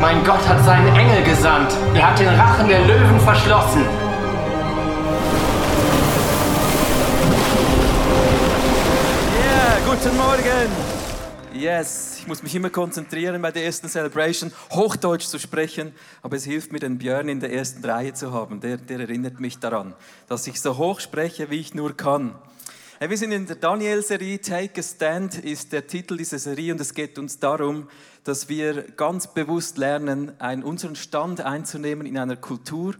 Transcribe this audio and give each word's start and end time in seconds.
Mein 0.00 0.24
Gott 0.24 0.40
hat 0.48 0.64
seinen 0.64 0.96
Engel 0.96 1.22
gesandt. 1.24 1.76
Er 1.94 2.10
hat 2.10 2.18
den 2.18 2.28
Rachen 2.28 2.66
der 2.68 2.86
Löwen 2.86 3.20
verschlossen. 3.20 3.84
Yeah, 9.36 9.78
guten 9.84 10.16
Morgen. 10.16 10.70
Yes, 11.52 12.16
ich 12.20 12.26
muss 12.26 12.42
mich 12.42 12.54
immer 12.54 12.70
konzentrieren 12.70 13.42
bei 13.42 13.50
der 13.50 13.66
ersten 13.66 13.90
Celebration, 13.90 14.52
Hochdeutsch 14.70 15.26
zu 15.26 15.38
sprechen, 15.38 15.92
aber 16.22 16.36
es 16.36 16.44
hilft 16.44 16.72
mir, 16.72 16.78
den 16.78 16.96
Björn 16.96 17.28
in 17.28 17.40
der 17.40 17.52
ersten 17.52 17.84
Reihe 17.84 18.14
zu 18.14 18.32
haben. 18.32 18.60
Der, 18.60 18.78
der 18.78 19.00
erinnert 19.00 19.38
mich 19.38 19.58
daran, 19.58 19.92
dass 20.28 20.46
ich 20.46 20.62
so 20.62 20.78
hoch 20.78 21.00
spreche, 21.00 21.50
wie 21.50 21.60
ich 21.60 21.74
nur 21.74 21.94
kann. 21.94 22.34
Wir 23.02 23.16
sind 23.16 23.32
in 23.32 23.46
der 23.46 23.56
Daniel-Serie, 23.56 24.42
Take 24.42 24.80
a 24.80 24.82
Stand 24.82 25.42
ist 25.42 25.72
der 25.72 25.86
Titel 25.86 26.18
dieser 26.18 26.38
Serie 26.38 26.74
und 26.74 26.80
es 26.82 26.92
geht 26.92 27.18
uns 27.18 27.38
darum, 27.38 27.88
dass 28.24 28.50
wir 28.50 28.82
ganz 28.94 29.32
bewusst 29.32 29.78
lernen, 29.78 30.38
einen, 30.38 30.62
unseren 30.62 30.96
Stand 30.96 31.40
einzunehmen 31.40 32.06
in 32.06 32.18
einer 32.18 32.36
Kultur, 32.36 32.94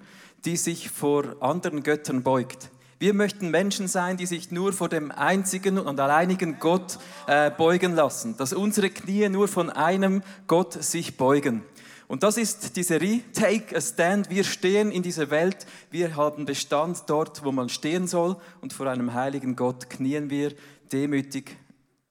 die 0.47 0.57
sich 0.57 0.89
vor 0.89 1.37
anderen 1.41 1.83
Göttern 1.83 2.23
beugt. 2.23 2.71
Wir 2.99 3.13
möchten 3.13 3.51
Menschen 3.51 3.89
sein, 3.89 4.17
die 4.17 4.25
sich 4.25 4.51
nur 4.51 4.73
vor 4.73 4.89
dem 4.89 5.11
einzigen 5.11 5.79
und 5.79 6.01
alleinigen 6.01 6.59
Gott 6.59 6.99
äh, 7.27 7.51
beugen 7.51 7.95
lassen, 7.95 8.39
dass 8.39 8.55
unsere 8.55 8.89
Knie 8.89 9.29
nur 9.29 9.49
von 9.49 9.69
einem 9.69 10.23
Gott 10.47 10.83
sich 10.83 11.19
beugen. 11.19 11.63
Und 12.11 12.25
das 12.25 12.39
ist 12.39 12.75
die 12.75 12.83
Serie 12.83 13.23
Take 13.33 13.77
a 13.77 13.81
Stand. 13.81 14.31
Wir 14.31 14.43
stehen 14.43 14.91
in 14.91 15.01
dieser 15.01 15.31
Welt, 15.31 15.65
wir 15.93 16.17
haben 16.17 16.45
Bestand 16.45 17.05
dort, 17.07 17.45
wo 17.45 17.53
man 17.53 17.69
stehen 17.69 18.09
soll 18.09 18.37
und 18.61 18.73
vor 18.73 18.89
einem 18.89 19.15
heiligen 19.15 19.55
Gott 19.55 19.89
knien 19.89 20.29
wir 20.29 20.53
demütig 20.93 21.57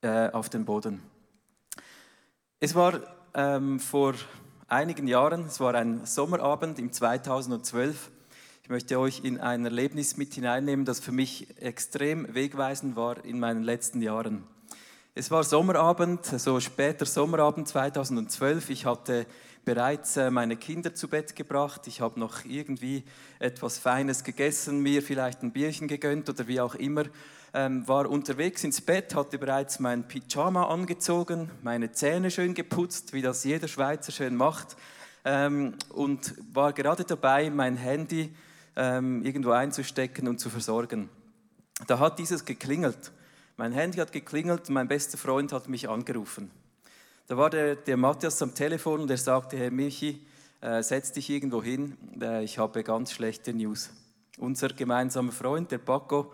äh, 0.02 0.30
auf 0.30 0.48
den 0.48 0.64
Boden. 0.64 1.02
Es 2.62 2.76
war 2.76 3.02
ähm, 3.34 3.82
vor 3.82 4.14
einigen 4.70 5.06
Jahren, 5.06 5.48
es 5.48 5.60
war 5.60 5.76
ein 5.76 6.06
Sommerabend 6.06 6.80
im 6.80 6.94
2012 6.94 8.10
ich 8.64 8.70
möchte 8.70 9.00
euch 9.00 9.26
in 9.26 9.38
ein 9.38 9.66
Erlebnis 9.66 10.16
mit 10.16 10.34
hineinnehmen, 10.34 10.86
das 10.86 11.02
für 11.02 11.12
mich 11.12 11.48
extrem 11.60 12.34
wegweisend 12.34 12.96
war 12.96 13.26
in 13.26 13.38
meinen 13.38 13.64
letzten 13.64 14.02
Jahren. 14.02 14.46
Es 15.14 15.30
war 15.32 15.44
Sommerabend, 15.44 16.26
so 16.26 16.62
später 16.62 17.06
Sommerabend 17.06 17.68
2012. 17.68 18.70
Ich 18.70 18.86
hatte 18.86 19.26
bereits 19.70 20.18
äh, 20.18 20.32
meine 20.32 20.58
Kinder 20.58 20.96
zu 20.96 21.08
Bett 21.08 21.36
gebracht. 21.36 21.86
Ich 21.86 22.02
habe 22.02 22.20
noch 22.20 22.44
irgendwie 22.44 23.04
etwas 23.38 23.78
Feines 23.78 24.24
gegessen, 24.24 24.80
mir 24.80 25.04
vielleicht 25.04 25.44
ein 25.44 25.52
Bierchen 25.52 25.88
gegönnt 25.88 26.28
oder 26.28 26.48
wie 26.48 26.60
auch 26.60 26.74
immer. 26.74 27.04
Ähm, 27.54 27.88
war 27.88 28.10
unterwegs 28.10 28.64
ins 28.64 28.82
Bett, 28.82 29.14
hatte 29.14 29.38
bereits 29.38 29.80
mein 29.80 30.08
Pyjama 30.08 30.70
angezogen, 30.70 31.52
meine 31.62 31.92
Zähne 31.92 32.32
schön 32.32 32.56
geputzt, 32.56 33.14
wie 33.14 33.22
das 33.22 33.44
jeder 33.44 33.68
Schweizer 33.68 34.12
schön 34.12 34.36
macht. 34.36 34.76
Ähm, 35.24 35.76
und 35.90 36.34
war 36.52 36.74
gerade 36.74 37.04
dabei, 37.04 37.52
mein 37.52 37.78
Handy 37.78 38.34
ähm, 38.76 39.24
irgendwo 39.24 39.52
einzustecken 39.52 40.28
und 40.28 40.40
zu 40.40 40.50
versorgen. 40.50 41.10
Da 41.86 42.00
hat 42.00 42.18
dieses 42.18 42.44
geklingelt. 42.44 43.12
Mein 43.56 43.72
Handy 43.72 44.00
hat 44.00 44.14
geklingelt, 44.14 44.68
mein 44.72 44.88
bester 44.88 45.20
Freund 45.20 45.54
hat 45.54 45.70
mich 45.70 45.88
angerufen. 45.88 46.50
Da 47.30 47.38
war 47.38 47.52
der, 47.52 47.76
der 47.76 47.96
Matthias 47.96 48.42
am 48.42 48.56
Telefon 48.56 49.02
und 49.02 49.12
er 49.12 49.18
sagte, 49.18 49.56
Herr 49.56 49.70
Michi, 49.70 50.26
äh, 50.62 50.82
setz 50.82 51.12
dich 51.12 51.30
irgendwo 51.30 51.62
hin, 51.62 51.96
äh, 52.20 52.44
ich 52.44 52.58
habe 52.58 52.84
ganz 52.84 53.12
schlechte 53.12 53.54
News. 53.54 53.92
Unser 54.40 54.70
gemeinsamer 54.70 55.32
Freund, 55.32 55.70
der 55.70 55.78
Paco, 55.78 56.34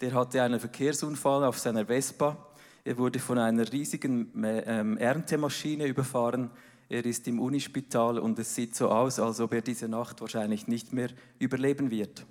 der 0.00 0.14
hatte 0.14 0.40
einen 0.40 0.60
Verkehrsunfall 0.60 1.42
auf 1.42 1.58
seiner 1.58 1.86
Vespa. 1.86 2.36
Er 2.84 2.96
wurde 2.96 3.18
von 3.18 3.38
einer 3.38 3.72
riesigen 3.72 4.44
äh, 4.44 4.60
ähm, 4.60 4.96
Erntemaschine 4.98 5.84
überfahren 5.84 6.52
er 6.88 7.04
ist 7.04 7.26
im 7.26 7.40
Unispital 7.40 8.20
und 8.20 8.38
es 8.38 8.54
sieht 8.54 8.76
so 8.76 8.90
aus, 8.90 9.18
als 9.18 9.40
ob 9.40 9.52
er 9.52 9.62
diese 9.62 9.88
Nacht 9.88 10.20
wahrscheinlich 10.20 10.68
nicht 10.68 10.92
mehr 10.92 11.08
überleben 11.40 11.90
wird. 11.90 12.24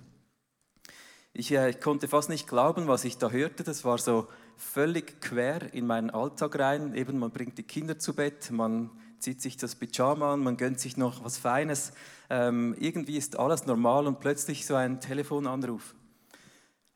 Ich, 1.34 1.52
äh, 1.52 1.68
ich, 1.68 1.82
konnte 1.82 2.08
fast 2.08 2.30
nicht 2.30 2.48
glauben, 2.48 2.88
was 2.88 3.04
ich 3.04 3.18
da 3.18 3.28
hörte. 3.28 3.62
Das 3.62 3.84
war 3.84 3.98
so 3.98 4.28
völlig 4.56 5.20
quer 5.20 5.72
in 5.74 5.86
meinen 5.86 6.10
Alltag 6.10 6.58
rein. 6.58 6.94
Eben, 6.94 7.18
man 7.18 7.30
bringt 7.30 7.58
die 7.58 7.62
Kinder 7.62 7.98
zu 7.98 8.14
Bett, 8.14 8.50
man 8.50 8.90
zieht 9.18 9.40
sich 9.40 9.56
das 9.56 9.74
Pyjama 9.74 10.34
an, 10.34 10.40
man 10.40 10.56
gönnt 10.56 10.80
sich 10.80 10.96
noch 10.96 11.24
was 11.24 11.38
Feines. 11.38 11.92
Ähm, 12.28 12.76
irgendwie 12.78 13.16
ist 13.16 13.38
alles 13.38 13.66
normal 13.66 14.06
und 14.06 14.20
plötzlich 14.20 14.66
so 14.66 14.74
ein 14.74 15.00
Telefonanruf. 15.00 15.94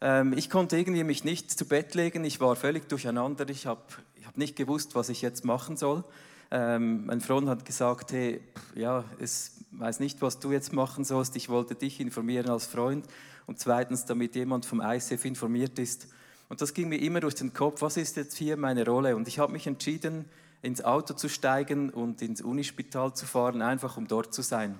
Ähm, 0.00 0.32
ich 0.36 0.50
konnte 0.50 0.78
irgendwie 0.78 1.04
mich 1.04 1.24
nicht 1.24 1.50
zu 1.50 1.66
Bett 1.66 1.94
legen. 1.94 2.24
Ich 2.24 2.40
war 2.40 2.56
völlig 2.56 2.88
durcheinander. 2.88 3.48
Ich 3.48 3.66
habe 3.66 3.82
ich 4.14 4.26
hab 4.26 4.36
nicht 4.36 4.56
gewusst, 4.56 4.94
was 4.94 5.08
ich 5.08 5.22
jetzt 5.22 5.44
machen 5.44 5.76
soll. 5.76 6.04
Ähm, 6.50 7.06
mein 7.06 7.20
Freund 7.20 7.48
hat 7.48 7.64
gesagt, 7.64 8.12
hey, 8.12 8.40
ja, 8.74 9.04
ich 9.20 9.50
weiß 9.72 10.00
nicht, 10.00 10.20
was 10.20 10.40
du 10.40 10.52
jetzt 10.52 10.72
machen 10.72 11.04
sollst. 11.04 11.36
Ich 11.36 11.48
wollte 11.48 11.74
dich 11.74 12.00
informieren 12.00 12.48
als 12.48 12.66
Freund. 12.66 13.06
Und 13.46 13.58
zweitens, 13.58 14.04
damit 14.04 14.34
jemand 14.34 14.66
vom 14.66 14.80
ICF 14.80 15.24
informiert 15.24 15.78
ist. 15.78 16.08
Und 16.50 16.60
das 16.60 16.74
ging 16.74 16.88
mir 16.88 17.00
immer 17.00 17.20
durch 17.20 17.36
den 17.36 17.52
Kopf, 17.52 17.80
was 17.80 17.96
ist 17.96 18.16
jetzt 18.16 18.36
hier 18.36 18.56
meine 18.56 18.84
Rolle? 18.84 19.14
Und 19.14 19.28
ich 19.28 19.38
habe 19.38 19.52
mich 19.52 19.68
entschieden, 19.68 20.24
ins 20.62 20.82
Auto 20.82 21.14
zu 21.14 21.28
steigen 21.28 21.90
und 21.90 22.20
ins 22.22 22.42
Unispital 22.42 23.14
zu 23.14 23.24
fahren, 23.24 23.62
einfach 23.62 23.96
um 23.96 24.08
dort 24.08 24.34
zu 24.34 24.42
sein. 24.42 24.76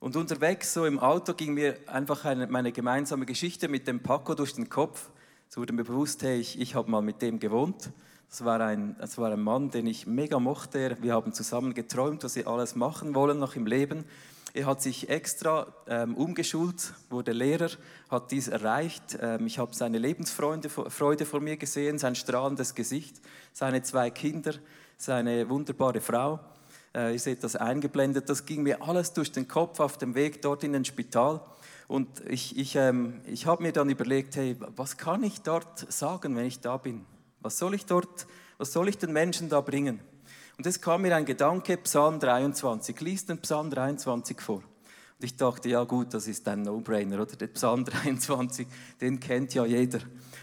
Und 0.00 0.16
unterwegs, 0.16 0.74
so 0.74 0.86
im 0.86 0.98
Auto, 0.98 1.34
ging 1.34 1.54
mir 1.54 1.76
einfach 1.86 2.24
eine, 2.24 2.48
meine 2.48 2.72
gemeinsame 2.72 3.26
Geschichte 3.26 3.68
mit 3.68 3.86
dem 3.86 4.02
Paco 4.02 4.34
durch 4.34 4.54
den 4.54 4.68
Kopf. 4.68 5.08
Es 5.48 5.56
wurde 5.56 5.72
mir 5.72 5.84
bewusst, 5.84 6.24
hey, 6.24 6.40
ich, 6.40 6.60
ich 6.60 6.74
habe 6.74 6.90
mal 6.90 7.00
mit 7.00 7.22
dem 7.22 7.38
gewohnt. 7.38 7.92
Das 8.28 8.44
war, 8.44 8.60
ein, 8.60 8.96
das 8.98 9.16
war 9.18 9.30
ein 9.30 9.40
Mann, 9.40 9.70
den 9.70 9.86
ich 9.86 10.08
mega 10.08 10.40
mochte. 10.40 10.96
Wir 11.00 11.12
haben 11.12 11.32
zusammen 11.32 11.74
geträumt, 11.74 12.24
was 12.24 12.34
wir 12.34 12.48
alles 12.48 12.74
machen 12.74 13.14
wollen 13.14 13.38
noch 13.38 13.54
im 13.54 13.66
Leben. 13.66 14.04
Er 14.56 14.66
hat 14.66 14.80
sich 14.80 15.08
extra 15.08 15.66
ähm, 15.88 16.14
umgeschult, 16.14 16.94
wurde 17.10 17.32
Lehrer, 17.32 17.70
hat 18.08 18.30
dies 18.30 18.46
erreicht. 18.46 19.18
Ähm, 19.20 19.48
ich 19.48 19.58
habe 19.58 19.74
seine 19.74 19.98
Lebensfreude 19.98 20.70
Freude 20.70 21.26
vor 21.26 21.40
mir 21.40 21.56
gesehen, 21.56 21.98
sein 21.98 22.14
strahlendes 22.14 22.76
Gesicht, 22.76 23.16
seine 23.52 23.82
zwei 23.82 24.10
Kinder, 24.10 24.54
seine 24.96 25.48
wunderbare 25.50 26.00
Frau. 26.00 26.38
Äh, 26.94 27.14
ihr 27.14 27.18
seht 27.18 27.42
das 27.42 27.56
eingeblendet. 27.56 28.28
Das 28.28 28.46
ging 28.46 28.62
mir 28.62 28.80
alles 28.80 29.12
durch 29.12 29.32
den 29.32 29.48
Kopf 29.48 29.80
auf 29.80 29.98
dem 29.98 30.14
Weg 30.14 30.40
dort 30.40 30.62
in 30.62 30.72
den 30.72 30.84
Spital. 30.84 31.40
Und 31.88 32.20
ich, 32.28 32.56
ich, 32.56 32.76
ähm, 32.76 33.22
ich 33.26 33.46
habe 33.46 33.60
mir 33.60 33.72
dann 33.72 33.90
überlegt, 33.90 34.36
hey, 34.36 34.56
was 34.76 34.96
kann 34.96 35.24
ich 35.24 35.42
dort 35.42 35.92
sagen, 35.92 36.36
wenn 36.36 36.46
ich 36.46 36.60
da 36.60 36.76
bin? 36.76 37.04
Was 37.40 37.58
soll 37.58 37.74
ich 37.74 37.86
dort, 37.86 38.28
was 38.58 38.72
soll 38.72 38.88
ich 38.88 38.98
den 38.98 39.12
Menschen 39.12 39.48
da 39.48 39.60
bringen? 39.60 39.98
Und 40.56 40.66
es 40.66 40.80
kam 40.80 41.02
mir 41.02 41.14
ein 41.16 41.24
Gedanke, 41.24 41.76
Psalm 41.78 42.20
23. 42.20 43.00
Lies 43.00 43.26
den 43.26 43.38
Psalm 43.38 43.70
23 43.70 44.40
vor. 44.40 44.56
Und 44.56 45.24
ich 45.24 45.36
dachte, 45.36 45.68
ja 45.68 45.84
gut, 45.84 46.14
das 46.14 46.28
ist 46.28 46.46
ein 46.48 46.62
No-Brainer, 46.62 47.22
oder? 47.22 47.36
Der 47.36 47.48
Psalm 47.48 47.84
23, 47.86 48.66
den 49.00 49.20
kennt 49.20 49.54
ja 49.54 49.64
jeder. 49.64 50.00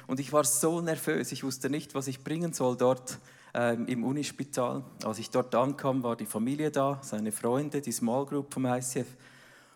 Und 0.07 0.19
ich 0.19 0.33
war 0.33 0.43
so 0.43 0.81
nervös, 0.81 1.31
ich 1.31 1.43
wusste 1.43 1.69
nicht, 1.69 1.95
was 1.95 2.07
ich 2.07 2.23
bringen 2.23 2.53
soll 2.53 2.77
dort 2.77 3.19
ähm, 3.53 3.85
im 3.87 4.03
Unispital. 4.03 4.83
Als 5.03 5.19
ich 5.19 5.29
dort 5.29 5.53
ankam, 5.55 6.03
war 6.03 6.15
die 6.15 6.25
Familie 6.25 6.71
da, 6.71 6.99
seine 7.01 7.31
Freunde, 7.31 7.81
die 7.81 7.91
Small 7.91 8.25
Group 8.25 8.53
vom 8.53 8.65
ICF. 8.65 9.07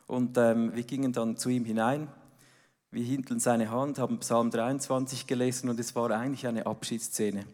Und 0.07 0.37
ähm, 0.37 0.75
wir 0.75 0.83
gingen 0.83 1.13
dann 1.13 1.37
zu 1.37 1.49
ihm 1.49 1.65
hinein 1.65 2.09
wir 2.95 3.03
hielten 3.03 3.41
seine 3.41 3.71
Hand, 3.71 3.99
haben 3.99 4.19
Psalm 4.19 4.51
23 4.51 5.27
gelesen 5.27 5.69
und 5.69 5.77
es 5.81 5.97
war 5.97 6.11
eigentlich 6.11 6.47
eine 6.47 6.65
Abschiedsszene. 6.65 7.45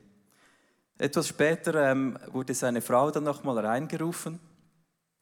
Etwas 1.02 1.28
später 1.28 1.90
ähm, 1.90 2.16
wurde 2.32 2.54
seine 2.54 2.80
Frau 2.80 3.10
dann 3.10 3.24
nochmal 3.24 3.58
reingerufen 3.58 4.40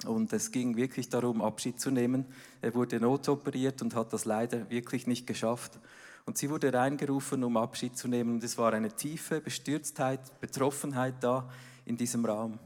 und 0.06 0.34
es 0.34 0.52
ging 0.52 0.76
wirklich 0.76 1.08
darum, 1.08 1.42
Abschied 1.42 1.80
zu 1.80 1.90
nehmen. 1.90 2.26
Er 2.62 2.76
wurde 2.76 3.00
notoperiert 3.00 3.82
und 3.82 3.96
hat 3.96 4.12
das 4.12 4.26
leider 4.26 4.70
wirklich 4.70 5.08
nicht 5.08 5.26
geschafft. 5.26 5.80
Und 6.26 6.38
sie 6.38 6.50
wurde 6.50 6.74
reingerufen, 6.74 7.46
um 7.46 7.56
Abschied 7.56 7.98
zu 7.98 8.10
nehmen. 8.10 8.34
Und 8.34 8.44
es 8.44 8.58
war 8.58 8.74
eine 8.74 8.92
tiefe 8.92 9.40
Bestürztheit, 9.40 10.20
Betroffenheit 10.42 11.16
da 11.22 11.50
in 11.86 11.96
diesem 11.96 12.26
Raum. 12.26 12.60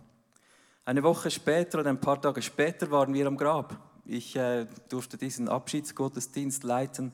Eine 0.84 1.04
Woche 1.04 1.30
später 1.30 1.82
oder 1.82 1.92
ein 1.92 2.02
paar 2.02 2.20
Tage 2.20 2.42
später 2.42 2.90
waren 2.90 3.14
wir 3.14 3.28
am 3.28 3.38
Grab. 3.38 3.78
Ich 4.08 4.36
äh, 4.36 4.66
durfte 4.90 5.18
diesen 5.18 5.50
Abschiedsgottesdienst 5.50 6.64
leiten. 6.64 7.12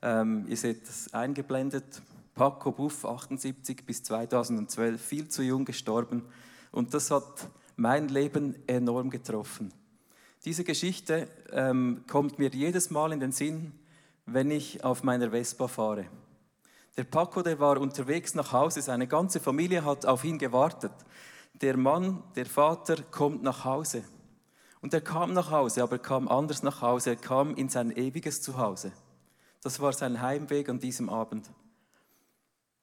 Ähm, 0.00 0.46
ihr 0.48 0.56
seht 0.56 0.88
das 0.88 1.12
eingeblendet. 1.12 2.00
Paco 2.34 2.72
Buff, 2.72 3.04
78 3.04 3.86
bis 3.86 4.02
2012, 4.02 5.00
viel 5.00 5.28
zu 5.28 5.42
jung 5.42 5.64
gestorben. 5.64 6.22
Und 6.72 6.92
das 6.92 7.10
hat 7.10 7.48
mein 7.76 8.08
Leben 8.08 8.56
enorm 8.66 9.10
getroffen. 9.10 9.72
Diese 10.44 10.64
Geschichte 10.64 11.28
ähm, 11.52 12.04
kommt 12.08 12.38
mir 12.38 12.50
jedes 12.50 12.90
Mal 12.90 13.12
in 13.12 13.20
den 13.20 13.32
Sinn, 13.32 13.72
wenn 14.26 14.50
ich 14.50 14.84
auf 14.84 15.02
meiner 15.02 15.30
Vespa 15.30 15.68
fahre. 15.68 16.06
Der 16.96 17.04
Paco, 17.04 17.42
der 17.42 17.58
war 17.58 17.80
unterwegs 17.80 18.34
nach 18.34 18.52
Hause, 18.52 18.82
seine 18.82 19.06
ganze 19.06 19.40
Familie 19.40 19.84
hat 19.84 20.06
auf 20.06 20.24
ihn 20.24 20.38
gewartet. 20.38 20.92
Der 21.60 21.76
Mann, 21.76 22.22
der 22.36 22.46
Vater, 22.46 23.02
kommt 23.10 23.42
nach 23.42 23.64
Hause. 23.64 24.04
Und 24.80 24.92
er 24.92 25.00
kam 25.00 25.32
nach 25.32 25.50
Hause, 25.50 25.82
aber 25.82 25.98
kam 25.98 26.28
anders 26.28 26.62
nach 26.62 26.82
Hause. 26.82 27.10
Er 27.10 27.16
kam 27.16 27.54
in 27.54 27.68
sein 27.68 27.90
ewiges 27.90 28.42
Zuhause. 28.42 28.92
Das 29.62 29.80
war 29.80 29.92
sein 29.92 30.20
Heimweg 30.20 30.68
an 30.68 30.78
diesem 30.78 31.08
Abend. 31.08 31.48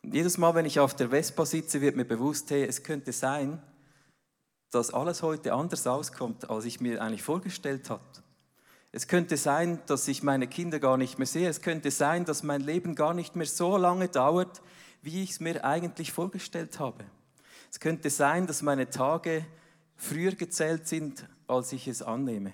Jedes 0.03 0.37
Mal, 0.37 0.55
wenn 0.55 0.65
ich 0.65 0.79
auf 0.79 0.95
der 0.95 1.09
Vespa 1.09 1.45
sitze, 1.45 1.79
wird 1.81 1.95
mir 1.95 2.05
bewusst, 2.05 2.49
hey, 2.49 2.63
es 2.63 2.83
könnte 2.83 3.11
sein, 3.11 3.61
dass 4.71 4.93
alles 4.93 5.21
heute 5.21 5.53
anders 5.53 5.85
auskommt, 5.85 6.49
als 6.49 6.65
ich 6.65 6.81
mir 6.81 7.01
eigentlich 7.01 7.23
vorgestellt 7.23 7.89
habe. 7.89 8.03
Es 8.91 9.07
könnte 9.07 9.37
sein, 9.37 9.79
dass 9.85 10.07
ich 10.07 10.23
meine 10.23 10.47
Kinder 10.47 10.79
gar 10.79 10.97
nicht 10.97 11.17
mehr 11.17 11.27
sehe. 11.27 11.47
Es 11.47 11.61
könnte 11.61 11.91
sein, 11.91 12.25
dass 12.25 12.43
mein 12.43 12.61
Leben 12.61 12.95
gar 12.95 13.13
nicht 13.13 13.35
mehr 13.35 13.45
so 13.45 13.77
lange 13.77 14.09
dauert, 14.09 14.61
wie 15.01 15.23
ich 15.23 15.31
es 15.31 15.39
mir 15.39 15.63
eigentlich 15.63 16.11
vorgestellt 16.11 16.79
habe. 16.79 17.05
Es 17.71 17.79
könnte 17.79 18.09
sein, 18.09 18.47
dass 18.47 18.61
meine 18.61 18.89
Tage 18.89 19.45
früher 19.95 20.33
gezählt 20.33 20.87
sind, 20.87 21.25
als 21.47 21.71
ich 21.71 21.87
es 21.87 22.01
annehme. 22.01 22.51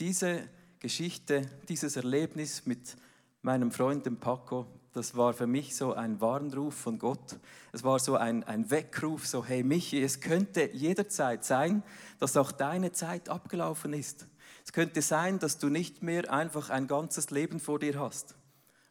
Diese 0.00 0.48
Geschichte, 0.80 1.42
dieses 1.68 1.96
Erlebnis 1.96 2.66
mit 2.66 2.96
meinem 3.42 3.70
Freund 3.70 4.06
dem 4.06 4.16
Paco, 4.16 4.66
das 4.94 5.16
war 5.16 5.32
für 5.34 5.48
mich 5.48 5.74
so 5.74 5.92
ein 5.92 6.20
Warnruf 6.20 6.74
von 6.74 7.00
Gott. 7.00 7.36
Es 7.72 7.82
war 7.82 7.98
so 7.98 8.14
ein, 8.16 8.44
ein 8.44 8.70
Weckruf, 8.70 9.26
so 9.26 9.44
hey 9.44 9.64
Michi, 9.64 10.00
es 10.00 10.20
könnte 10.20 10.70
jederzeit 10.72 11.44
sein, 11.44 11.82
dass 12.20 12.36
auch 12.36 12.52
deine 12.52 12.92
Zeit 12.92 13.28
abgelaufen 13.28 13.92
ist. 13.92 14.28
Es 14.64 14.72
könnte 14.72 15.02
sein, 15.02 15.40
dass 15.40 15.58
du 15.58 15.68
nicht 15.68 16.04
mehr 16.04 16.32
einfach 16.32 16.70
ein 16.70 16.86
ganzes 16.86 17.30
Leben 17.30 17.58
vor 17.58 17.80
dir 17.80 17.98
hast. 17.98 18.36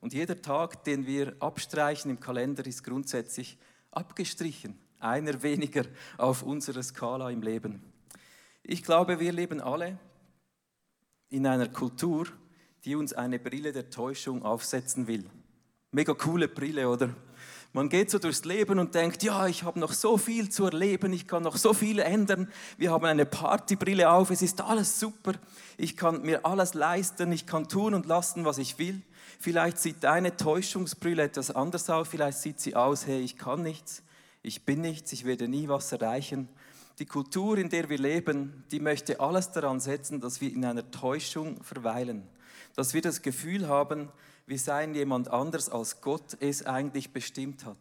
Und 0.01 0.11
jeder 0.13 0.41
Tag, 0.41 0.83
den 0.83 1.07
wir 1.07 1.37
abstreichen 1.39 2.11
im 2.11 2.19
Kalender, 2.19 2.65
ist 2.65 2.83
grundsätzlich 2.83 3.57
abgestrichen. 3.89 4.77
Einer 4.99 5.41
weniger 5.41 5.85
auf 6.17 6.43
unserer 6.43 6.83
Skala 6.83 7.29
im 7.29 7.41
Leben. 7.41 7.81
Ich 8.61 8.83
glaube, 8.83 9.21
wir 9.21 9.31
leben 9.31 9.61
alle 9.61 9.97
in 11.29 11.47
einer 11.47 11.69
Kultur, 11.69 12.27
die 12.83 12.95
uns 12.95 13.13
eine 13.13 13.39
Brille 13.39 13.71
der 13.71 13.89
Täuschung 13.89 14.43
aufsetzen 14.43 15.07
will. 15.07 15.29
Mega 15.95 16.15
coole 16.15 16.47
Brille, 16.47 16.89
oder? 16.89 17.11
Man 17.71 17.87
geht 17.87 18.09
so 18.09 18.17
durchs 18.17 18.45
Leben 18.45 18.79
und 18.79 18.95
denkt, 18.95 19.21
ja, 19.21 19.45
ich 19.45 19.61
habe 19.61 19.79
noch 19.79 19.93
so 19.93 20.17
viel 20.17 20.49
zu 20.49 20.65
erleben, 20.65 21.13
ich 21.13 21.27
kann 21.27 21.43
noch 21.43 21.55
so 21.55 21.71
viel 21.71 21.99
ändern. 21.99 22.51
Wir 22.79 22.89
haben 22.89 23.05
eine 23.05 23.27
Partybrille 23.27 24.09
auf, 24.09 24.31
es 24.31 24.41
ist 24.41 24.59
alles 24.61 24.99
super. 24.99 25.33
Ich 25.77 25.95
kann 25.95 26.23
mir 26.23 26.47
alles 26.47 26.73
leisten, 26.73 27.31
ich 27.31 27.45
kann 27.45 27.69
tun 27.69 27.93
und 27.93 28.07
lassen, 28.07 28.43
was 28.43 28.57
ich 28.57 28.79
will. 28.79 29.03
Vielleicht 29.39 29.77
sieht 29.77 30.03
deine 30.03 30.35
Täuschungsbrille 30.35 31.21
etwas 31.21 31.51
anders 31.51 31.87
aus, 31.91 32.07
vielleicht 32.07 32.39
sieht 32.39 32.59
sie 32.59 32.75
aus, 32.75 33.05
hey, 33.05 33.19
ich 33.19 33.37
kann 33.37 33.61
nichts, 33.61 34.01
ich 34.41 34.65
bin 34.65 34.81
nichts, 34.81 35.13
ich 35.13 35.25
werde 35.25 35.47
nie 35.47 35.67
was 35.67 35.91
erreichen. 35.91 36.49
Die 36.97 37.05
Kultur, 37.05 37.59
in 37.59 37.69
der 37.69 37.87
wir 37.89 37.99
leben, 37.99 38.63
die 38.71 38.79
möchte 38.79 39.19
alles 39.19 39.51
daran 39.51 39.79
setzen, 39.79 40.21
dass 40.21 40.41
wir 40.41 40.51
in 40.51 40.65
einer 40.65 40.89
Täuschung 40.89 41.63
verweilen. 41.63 42.23
Dass 42.75 42.95
wir 42.95 43.01
das 43.01 43.21
Gefühl 43.21 43.67
haben, 43.67 44.09
wir 44.45 44.59
seien 44.59 44.93
jemand 44.93 45.29
anders, 45.29 45.69
als 45.69 46.01
Gott 46.01 46.37
es 46.39 46.65
eigentlich 46.65 47.11
bestimmt 47.11 47.65
hat. 47.65 47.77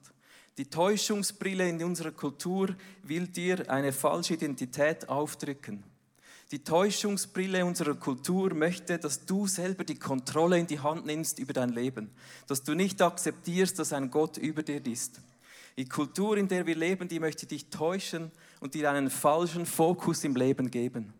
Die 0.58 0.68
Täuschungsbrille 0.68 1.68
in 1.68 1.82
unserer 1.82 2.10
Kultur 2.10 2.74
will 3.02 3.26
dir 3.26 3.70
eine 3.70 3.92
falsche 3.92 4.34
Identität 4.34 5.08
aufdrücken. 5.08 5.82
Die 6.50 6.62
Täuschungsbrille 6.62 7.64
unserer 7.64 7.94
Kultur 7.94 8.52
möchte, 8.52 8.98
dass 8.98 9.24
du 9.24 9.46
selber 9.46 9.84
die 9.84 9.98
Kontrolle 9.98 10.58
in 10.58 10.66
die 10.66 10.80
Hand 10.80 11.06
nimmst 11.06 11.38
über 11.38 11.54
dein 11.54 11.70
Leben, 11.70 12.10
dass 12.46 12.62
du 12.62 12.74
nicht 12.74 13.00
akzeptierst, 13.00 13.78
dass 13.78 13.94
ein 13.94 14.10
Gott 14.10 14.36
über 14.36 14.62
dir 14.62 14.84
ist. 14.84 15.22
Die 15.78 15.88
Kultur, 15.88 16.36
in 16.36 16.48
der 16.48 16.66
wir 16.66 16.76
leben, 16.76 17.08
die 17.08 17.20
möchte 17.20 17.46
dich 17.46 17.70
täuschen 17.70 18.30
und 18.60 18.74
dir 18.74 18.90
einen 18.90 19.08
falschen 19.08 19.64
Fokus 19.64 20.22
im 20.24 20.36
Leben 20.36 20.70
geben. 20.70 21.14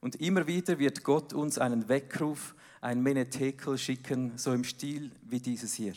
Und 0.00 0.16
immer 0.16 0.48
wieder 0.48 0.80
wird 0.80 1.04
Gott 1.04 1.32
uns 1.32 1.58
einen 1.58 1.88
Weckruf 1.88 2.56
ein 2.82 3.00
Menetekel 3.00 3.78
schicken, 3.78 4.32
so 4.36 4.52
im 4.52 4.64
Stil 4.64 5.12
wie 5.22 5.38
dieses 5.38 5.72
hier. 5.74 5.94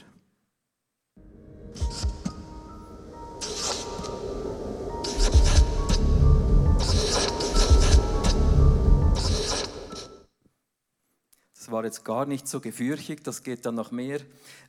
Das 11.56 11.72
war 11.72 11.84
jetzt 11.84 12.06
gar 12.06 12.28
nicht 12.28 12.48
so 12.48 12.60
gefürchtig, 12.62 13.24
das 13.24 13.42
geht 13.42 13.66
dann 13.66 13.74
noch 13.74 13.90
mehr. 13.90 14.20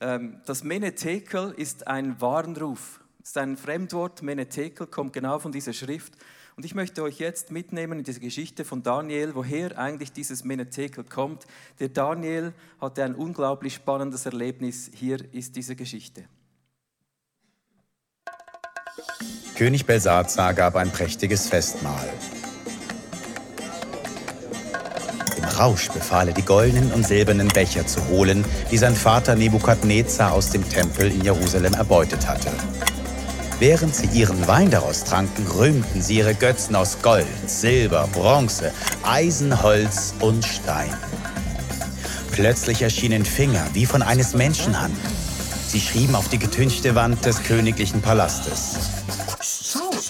Ähm, 0.01 0.41
das 0.47 0.63
Menetekel 0.63 1.53
ist 1.55 1.85
ein 1.85 2.19
Warnruf. 2.19 2.99
Das 3.19 3.29
ist 3.29 3.37
ein 3.37 3.57
Fremdwort. 3.57 4.23
Menetekel 4.23 4.87
kommt 4.87 5.13
genau 5.13 5.37
von 5.37 5.51
dieser 5.51 5.73
Schrift. 5.73 6.13
Und 6.57 6.65
ich 6.65 6.73
möchte 6.73 7.03
euch 7.03 7.19
jetzt 7.19 7.51
mitnehmen 7.51 7.99
in 7.99 8.03
diese 8.03 8.19
Geschichte 8.19 8.65
von 8.65 8.81
Daniel, 8.81 9.35
woher 9.35 9.77
eigentlich 9.77 10.11
dieses 10.11 10.43
Menetekel 10.43 11.03
kommt. 11.03 11.45
Der 11.79 11.89
Daniel 11.89 12.51
hatte 12.81 13.03
ein 13.03 13.13
unglaublich 13.13 13.75
spannendes 13.75 14.25
Erlebnis. 14.25 14.89
Hier 14.91 15.19
ist 15.35 15.55
diese 15.55 15.75
Geschichte. 15.75 16.23
König 19.55 19.85
Belsazar 19.85 20.55
gab 20.55 20.75
ein 20.77 20.91
prächtiges 20.91 21.47
Festmahl. 21.47 22.09
Im 25.37 25.43
Rausch 25.43 25.89
befahl 25.91 26.29
er, 26.29 26.33
die 26.33 26.41
goldenen 26.41 26.91
und 26.91 27.05
silbernen 27.05 27.49
Becher 27.49 27.85
zu 27.85 28.03
holen, 28.07 28.43
die 28.71 28.79
sein 28.79 28.95
Vater 28.95 29.35
Nebukadnezar 29.35 30.33
aus 30.33 30.49
dem 30.49 30.67
Tempel 30.67 31.11
in 31.11 31.21
Jerusalem 31.21 31.75
erbeutet 31.75 32.27
hatte. 32.27 32.49
Während 33.59 33.95
sie 33.95 34.05
ihren 34.07 34.47
Wein 34.47 34.69
daraus 34.69 35.03
tranken, 35.03 35.47
rühmten 35.47 35.99
sie 35.99 36.17
ihre 36.17 36.35
Götzen 36.35 36.75
aus 36.75 36.99
Gold, 37.01 37.25
Silber, 37.47 38.07
Bronze, 38.13 38.71
Eisen, 39.01 39.63
Holz 39.63 40.13
und 40.19 40.45
Stein. 40.45 40.93
Plötzlich 42.31 42.83
erschienen 42.83 43.25
Finger 43.25 43.65
wie 43.73 43.87
von 43.87 44.03
eines 44.03 44.35
Menschenhand. 44.35 44.95
Sie 45.67 45.81
schrieben 45.81 46.13
auf 46.13 46.29
die 46.29 46.37
getünchte 46.37 46.93
Wand 46.93 47.25
des 47.25 47.41
königlichen 47.41 47.99
Palastes. 47.99 48.75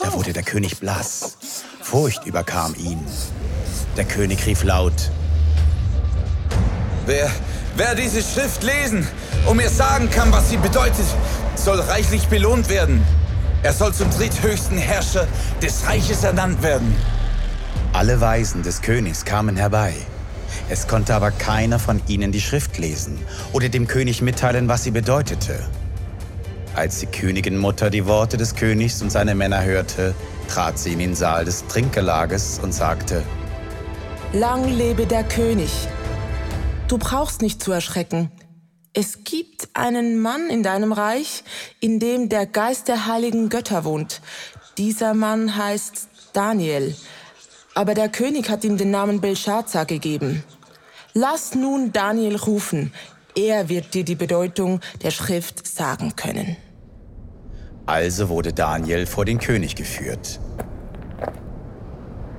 Da 0.03 0.11
wurde 0.11 0.33
der 0.33 0.43
König 0.43 0.77
blass. 0.79 1.37
Furcht 1.81 2.25
überkam 2.25 2.75
ihn. 2.75 2.99
Der 3.95 4.03
König 4.03 4.45
rief 4.45 4.65
laut. 4.65 5.09
Wer, 7.05 7.31
wer 7.77 7.95
diese 7.95 8.21
Schrift 8.21 8.61
lesen 8.63 9.07
und 9.45 9.55
mir 9.55 9.69
sagen 9.69 10.09
kann, 10.11 10.33
was 10.33 10.49
sie 10.49 10.57
bedeutet, 10.57 11.05
soll 11.55 11.79
reichlich 11.79 12.27
belohnt 12.27 12.67
werden. 12.67 13.05
Er 13.63 13.73
soll 13.73 13.93
zum 13.93 14.09
dritthöchsten 14.11 14.77
Herrscher 14.77 15.27
des 15.61 15.87
Reiches 15.87 16.23
ernannt 16.23 16.61
werden. 16.61 16.95
Alle 17.91 18.21
Weisen 18.21 18.61
des 18.61 18.81
Königs 18.81 19.25
kamen 19.25 19.57
herbei. 19.57 19.93
Es 20.69 20.87
konnte 20.87 21.15
aber 21.15 21.31
keiner 21.31 21.79
von 21.79 22.01
ihnen 22.07 22.31
die 22.31 22.41
Schrift 22.41 22.77
lesen 22.77 23.17
oder 23.53 23.69
dem 23.69 23.87
König 23.87 24.21
mitteilen, 24.21 24.67
was 24.67 24.83
sie 24.83 24.91
bedeutete. 24.91 25.59
Als 26.75 26.99
die 26.99 27.07
Königin 27.07 27.57
Mutter 27.57 27.89
die 27.89 28.05
Worte 28.05 28.37
des 28.37 28.53
Königs 28.55 29.01
und 29.01 29.11
seiner 29.11 29.33
Männer 29.33 29.63
hörte, 29.63 30.13
trat 30.47 30.77
sie 30.77 30.93
in 30.93 30.99
den 30.99 31.15
Saal 31.15 31.43
des 31.43 31.65
Trinkgelages 31.67 32.59
und 32.61 32.73
sagte, 32.73 33.23
Lang 34.33 34.67
lebe 34.67 35.07
der 35.07 35.23
König. 35.23 35.71
Du 36.87 36.97
brauchst 36.97 37.41
nicht 37.41 37.63
zu 37.63 37.71
erschrecken. 37.71 38.29
Es 38.99 39.23
gibt 39.23 39.69
einen 39.73 40.19
Mann 40.19 40.49
in 40.49 40.63
deinem 40.63 40.91
Reich, 40.91 41.43
in 41.79 41.99
dem 41.99 42.29
der 42.29 42.47
Geist 42.47 42.87
der 42.87 43.05
heiligen 43.05 43.49
Götter 43.49 43.85
wohnt. 43.85 44.21
Dieser 44.79 45.13
Mann 45.13 45.55
heißt 45.55 46.07
Daniel. 46.33 46.95
Aber 47.75 47.93
der 47.93 48.09
König 48.09 48.49
hat 48.49 48.63
ihm 48.63 48.75
den 48.75 48.89
Namen 48.89 49.21
Belshazzar 49.21 49.85
gegeben. 49.85 50.43
Lass 51.13 51.53
nun 51.53 51.93
Daniel 51.93 52.37
rufen. 52.37 52.91
Er 53.35 53.69
wird 53.69 53.93
dir 53.93 54.03
die 54.03 54.15
Bedeutung 54.15 54.79
der 55.03 55.11
Schrift 55.11 55.67
sagen 55.67 56.15
können. 56.15 56.57
Also 57.85 58.29
wurde 58.29 58.51
Daniel 58.51 59.05
vor 59.05 59.25
den 59.25 59.37
König 59.37 59.75
geführt. 59.75 60.39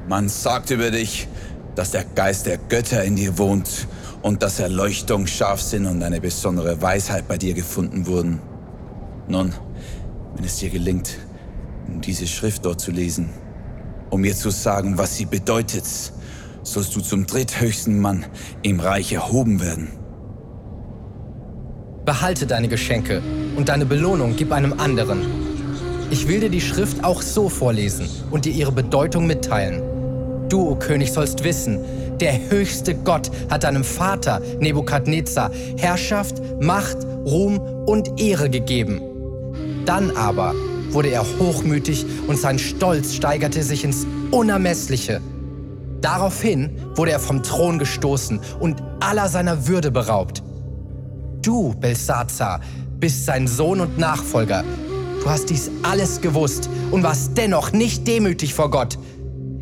Man 0.09 0.29
sagt 0.29 0.73
über 0.73 0.91
dich, 0.91 1.29
dass 1.77 1.93
der 1.93 2.03
Geist 2.03 2.47
der 2.47 2.59
Götter 2.59 3.05
in 3.05 3.15
dir 3.15 3.39
wohnt 3.39 3.87
und 4.23 4.43
dass 4.43 4.61
Erleuchtung, 4.61 5.27
Scharfsinn 5.27 5.87
und 5.87 6.03
eine 6.03 6.21
besondere 6.21 6.81
Weisheit 6.83 7.29
bei 7.29 7.39
dir 7.39 7.55
gefunden 7.55 8.07
wurden. 8.07 8.41
Nun, 9.29 9.53
wenn 10.35 10.45
es 10.45 10.57
dir 10.57 10.71
gelingt, 10.71 11.19
diese 12.05 12.27
Schrift 12.27 12.65
dort 12.65 12.81
zu 12.81 12.91
lesen, 12.91 13.31
um 14.11 14.21
mir 14.21 14.35
zu 14.35 14.51
sagen, 14.51 14.99
was 14.99 15.17
sie 15.17 15.27
bedeutet, 15.27 15.85
sollst 16.63 16.97
du 16.97 17.01
zum 17.01 17.27
dritthöchsten 17.27 17.99
Mann 18.01 18.27
im 18.63 18.81
Reich 18.81 19.13
erhoben 19.13 19.61
werden. 19.61 19.89
Behalte 22.05 22.47
deine 22.47 22.69
Geschenke 22.69 23.23
und 23.57 23.69
deine 23.69 23.87
Belohnung 23.87 24.35
gib 24.37 24.53
einem 24.53 24.75
anderen. 24.75 25.27
Ich 26.11 26.27
will 26.27 26.41
dir 26.41 26.49
die 26.49 26.61
Schrift 26.61 27.05
auch 27.05 27.21
so 27.21 27.49
vorlesen 27.51 28.09
und 28.31 28.47
dir 28.47 28.53
ihre 28.53 28.73
Bedeutung 28.73 29.27
mitteilen. 29.27 29.98
Du, 30.49 30.71
o 30.71 30.75
König, 30.77 31.13
sollst 31.13 31.45
wissen, 31.45 31.81
der 32.21 32.51
höchste 32.51 32.95
Gott 32.95 33.31
hat 33.51 33.65
deinem 33.65 33.85
Vater 33.85 34.41
Nebukadnezar 34.61 35.51
Herrschaft, 35.77 36.41
Macht, 36.61 36.99
Ruhm 37.27 37.59
und 37.87 38.21
Ehre 38.21 38.49
gegeben. 38.49 39.01
Dann 39.85 40.11
aber 40.17 40.55
wurde 40.91 41.11
er 41.11 41.25
hochmütig 41.39 42.07
und 42.27 42.39
sein 42.39 42.59
Stolz 42.59 43.15
steigerte 43.15 43.63
sich 43.63 43.85
ins 43.85 44.07
Unermessliche. 44.31 45.21
Daraufhin 46.01 46.71
wurde 46.95 47.13
er 47.13 47.21
vom 47.21 47.43
Thron 47.43 47.79
gestoßen 47.79 48.41
und 48.61 48.83
aller 49.01 49.29
seiner 49.29 49.69
Würde 49.69 49.91
beraubt. 49.91 50.43
Du, 51.43 51.75
Belsazar, 51.75 52.61
bist 52.99 53.27
sein 53.27 53.47
Sohn 53.47 53.81
und 53.81 53.99
Nachfolger. 53.99 54.65
Du 55.23 55.29
hast 55.29 55.51
dies 55.51 55.71
alles 55.83 56.21
gewusst 56.21 56.71
und 56.91 57.03
warst 57.03 57.37
dennoch 57.37 57.73
nicht 57.73 58.07
demütig 58.07 58.55
vor 58.55 58.71
Gott. 58.71 58.99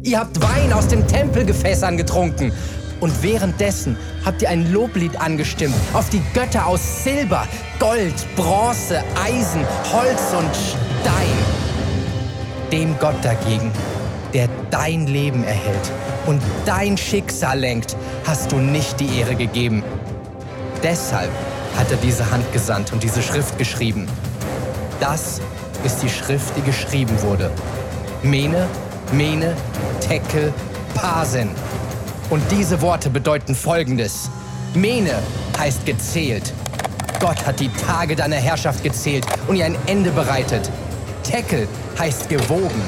Ihr 0.06 0.20
habt 0.20 0.40
Wein 0.40 0.72
aus 0.72 0.86
den 0.86 1.04
Tempelgefäßern 1.08 1.96
getrunken 1.96 2.52
und 3.00 3.24
währenddessen 3.24 3.96
habt 4.24 4.40
ihr 4.40 4.48
ein 4.48 4.72
Loblied 4.72 5.20
angestimmt 5.20 5.74
auf 5.94 6.08
die 6.10 6.22
Götter 6.32 6.64
aus 6.64 7.02
Silber, 7.02 7.44
Gold, 7.80 8.14
Bronze, 8.36 9.02
Eisen, 9.20 9.66
Holz 9.92 10.32
und 10.38 10.48
Stein. 10.54 11.36
Dem 12.70 12.96
Gott 13.00 13.16
dagegen, 13.20 13.72
der 14.32 14.48
dein 14.70 15.08
Leben 15.08 15.42
erhält 15.42 15.90
und 16.26 16.40
dein 16.64 16.96
Schicksal 16.96 17.58
lenkt, 17.58 17.96
hast 18.24 18.52
du 18.52 18.58
nicht 18.58 19.00
die 19.00 19.18
Ehre 19.18 19.34
gegeben. 19.34 19.82
Deshalb 20.84 21.32
hat 21.76 21.90
er 21.90 21.96
diese 21.96 22.30
Hand 22.30 22.44
gesandt 22.52 22.92
und 22.92 23.02
diese 23.02 23.22
Schrift 23.22 23.58
geschrieben. 23.58 24.06
Das 25.00 25.40
ist 25.82 26.00
die 26.00 26.08
Schrift, 26.08 26.56
die 26.56 26.62
geschrieben 26.62 27.20
wurde. 27.22 27.50
Mene, 28.22 28.68
Mene, 29.12 29.56
Tekel, 30.00 30.52
Pasen. 30.94 31.50
Und 32.30 32.42
diese 32.50 32.80
Worte 32.82 33.08
bedeuten 33.08 33.54
folgendes. 33.54 34.30
Mene 34.74 35.22
heißt 35.58 35.86
gezählt. 35.86 36.52
Gott 37.20 37.46
hat 37.46 37.60
die 37.60 37.70
Tage 37.70 38.16
deiner 38.16 38.36
Herrschaft 38.36 38.82
gezählt 38.82 39.24
und 39.46 39.56
ihr 39.56 39.64
ein 39.64 39.76
Ende 39.86 40.10
bereitet. 40.10 40.70
Tekel 41.22 41.68
heißt 41.98 42.28
gewogen. 42.28 42.82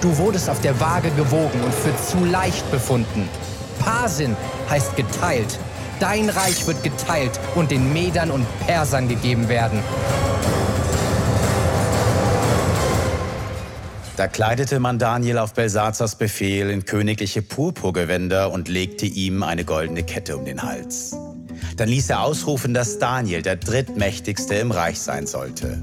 Du 0.00 0.16
wurdest 0.16 0.48
auf 0.48 0.60
der 0.60 0.78
Waage 0.80 1.10
gewogen 1.10 1.60
und 1.64 1.74
für 1.74 1.94
zu 1.96 2.24
leicht 2.24 2.70
befunden. 2.70 3.28
Pasin 3.78 4.36
heißt 4.70 4.96
geteilt. 4.96 5.58
Dein 6.00 6.28
Reich 6.28 6.66
wird 6.66 6.82
geteilt 6.82 7.38
und 7.54 7.70
den 7.70 7.92
Medern 7.92 8.30
und 8.30 8.46
Persern 8.66 9.08
gegeben 9.08 9.48
werden. 9.48 9.80
Da 14.16 14.28
kleidete 14.28 14.78
man 14.78 15.00
Daniel 15.00 15.38
auf 15.38 15.54
Belsazars 15.54 16.16
Befehl 16.16 16.70
in 16.70 16.84
königliche 16.84 17.42
Purpurgewänder 17.42 18.52
und 18.52 18.68
legte 18.68 19.06
ihm 19.06 19.42
eine 19.42 19.64
goldene 19.64 20.04
Kette 20.04 20.36
um 20.36 20.44
den 20.44 20.62
Hals. 20.62 21.16
Dann 21.76 21.88
ließ 21.88 22.10
er 22.10 22.22
ausrufen, 22.22 22.74
dass 22.74 23.00
Daniel 23.00 23.42
der 23.42 23.56
drittmächtigste 23.56 24.54
im 24.54 24.70
Reich 24.70 25.00
sein 25.00 25.26
sollte. 25.26 25.82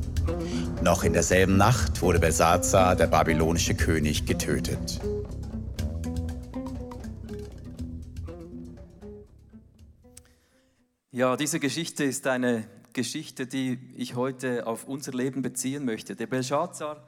Noch 0.82 1.04
in 1.04 1.12
derselben 1.12 1.58
Nacht 1.58 2.02
wurde 2.02 2.20
Belsazar, 2.20 2.96
der 2.96 3.08
babylonische 3.08 3.76
König, 3.76 4.26
getötet. 4.26 5.02
Ja, 11.12 11.36
diese 11.36 11.60
Geschichte 11.60 12.06
ist 12.06 12.26
eine 12.28 12.64
Geschichte, 12.94 13.46
die 13.46 13.78
ich 13.98 14.16
heute 14.16 14.68
auf 14.68 14.86
unser 14.86 15.12
Leben 15.12 15.42
beziehen 15.42 15.84
möchte. 15.84 16.16
Der 16.16 16.28
Belshazzar 16.28 17.04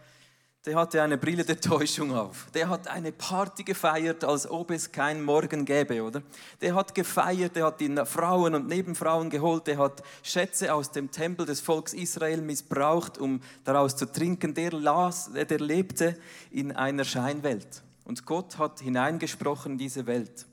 der 0.66 0.76
hatte 0.76 1.02
eine 1.02 1.18
Brille 1.18 1.44
der 1.44 1.60
Täuschung 1.62 2.16
auf. 2.16 2.48
Der 2.54 2.70
hat 2.70 2.88
eine 2.88 3.12
Party 3.12 3.64
gefeiert, 3.64 4.24
als 4.24 4.50
ob 4.50 4.72
es 4.72 4.92
kein 4.92 5.22
Morgen 5.22 5.66
gäbe, 5.66 6.02
oder? 6.02 6.22
Der 6.62 6.74
hat 6.76 6.96
gefeiert, 6.96 7.56
der 7.56 7.66
hat 7.66 7.82
die 7.82 7.94
Frauen 8.06 8.56
und 8.56 8.68
Nebenfrauen 8.68 9.30
geholt, 9.30 9.68
der 9.68 9.78
hat 9.78 10.02
Schätze 10.22 10.74
aus 10.74 10.92
dem 10.92 11.12
Tempel 11.12 11.46
des 11.46 11.60
Volks 11.60 11.94
Israel 11.94 12.42
missbraucht, 12.42 13.18
um 13.18 13.42
daraus 13.66 13.96
zu 13.96 14.06
trinken. 14.06 14.54
Der, 14.54 14.72
las, 14.72 15.32
der 15.34 15.60
lebte 15.60 16.18
in 16.52 16.72
einer 16.72 17.04
Scheinwelt. 17.04 17.84
Und 18.06 18.26
Gott 18.26 18.58
hat 18.58 18.80
hineingesprochen 18.80 19.74
in 19.74 19.78
diese 19.78 20.06
Welt. 20.06 20.46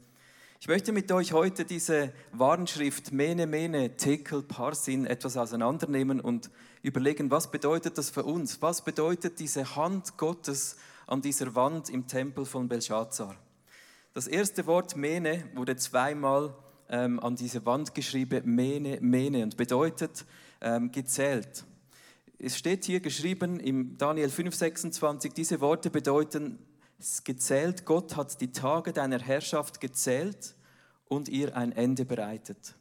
Ich 0.62 0.68
möchte 0.68 0.92
mit 0.92 1.10
euch 1.10 1.32
heute 1.32 1.64
diese 1.64 2.12
Warnschrift 2.32 3.12
Mene 3.12 3.46
Mene 3.46 3.96
Tekel 3.96 4.42
Parsin 4.42 5.06
etwas 5.06 5.38
auseinandernehmen 5.38 6.20
und 6.20 6.50
überlegen, 6.82 7.30
was 7.30 7.50
bedeutet 7.50 7.96
das 7.96 8.10
für 8.10 8.24
uns? 8.24 8.60
Was 8.60 8.84
bedeutet 8.84 9.40
diese 9.40 9.74
Hand 9.74 10.18
Gottes 10.18 10.76
an 11.06 11.22
dieser 11.22 11.54
Wand 11.54 11.88
im 11.88 12.06
Tempel 12.06 12.44
von 12.44 12.68
Belshazzar? 12.68 13.36
Das 14.12 14.26
erste 14.26 14.66
Wort 14.66 14.96
Mene 14.96 15.44
wurde 15.54 15.76
zweimal 15.76 16.54
ähm, 16.90 17.18
an 17.20 17.36
diese 17.36 17.64
Wand 17.64 17.94
geschrieben, 17.94 18.54
Mene, 18.54 18.98
Mene, 19.00 19.44
und 19.44 19.56
bedeutet 19.56 20.26
ähm, 20.60 20.92
gezählt. 20.92 21.64
Es 22.38 22.58
steht 22.58 22.84
hier 22.84 23.00
geschrieben 23.00 23.60
im 23.60 23.96
Daniel 23.96 24.28
5,26, 24.28 25.32
diese 25.32 25.62
Worte 25.62 25.88
bedeuten 25.88 26.58
gezählt, 27.24 27.84
Gott 27.84 28.16
hat 28.16 28.40
die 28.40 28.52
Tage 28.52 28.92
deiner 28.92 29.18
Herrschaft 29.18 29.80
gezählt 29.80 30.54
und 31.06 31.28
ihr 31.28 31.56
ein 31.56 31.72
Ende 31.72 32.04
bereitet. 32.04 32.74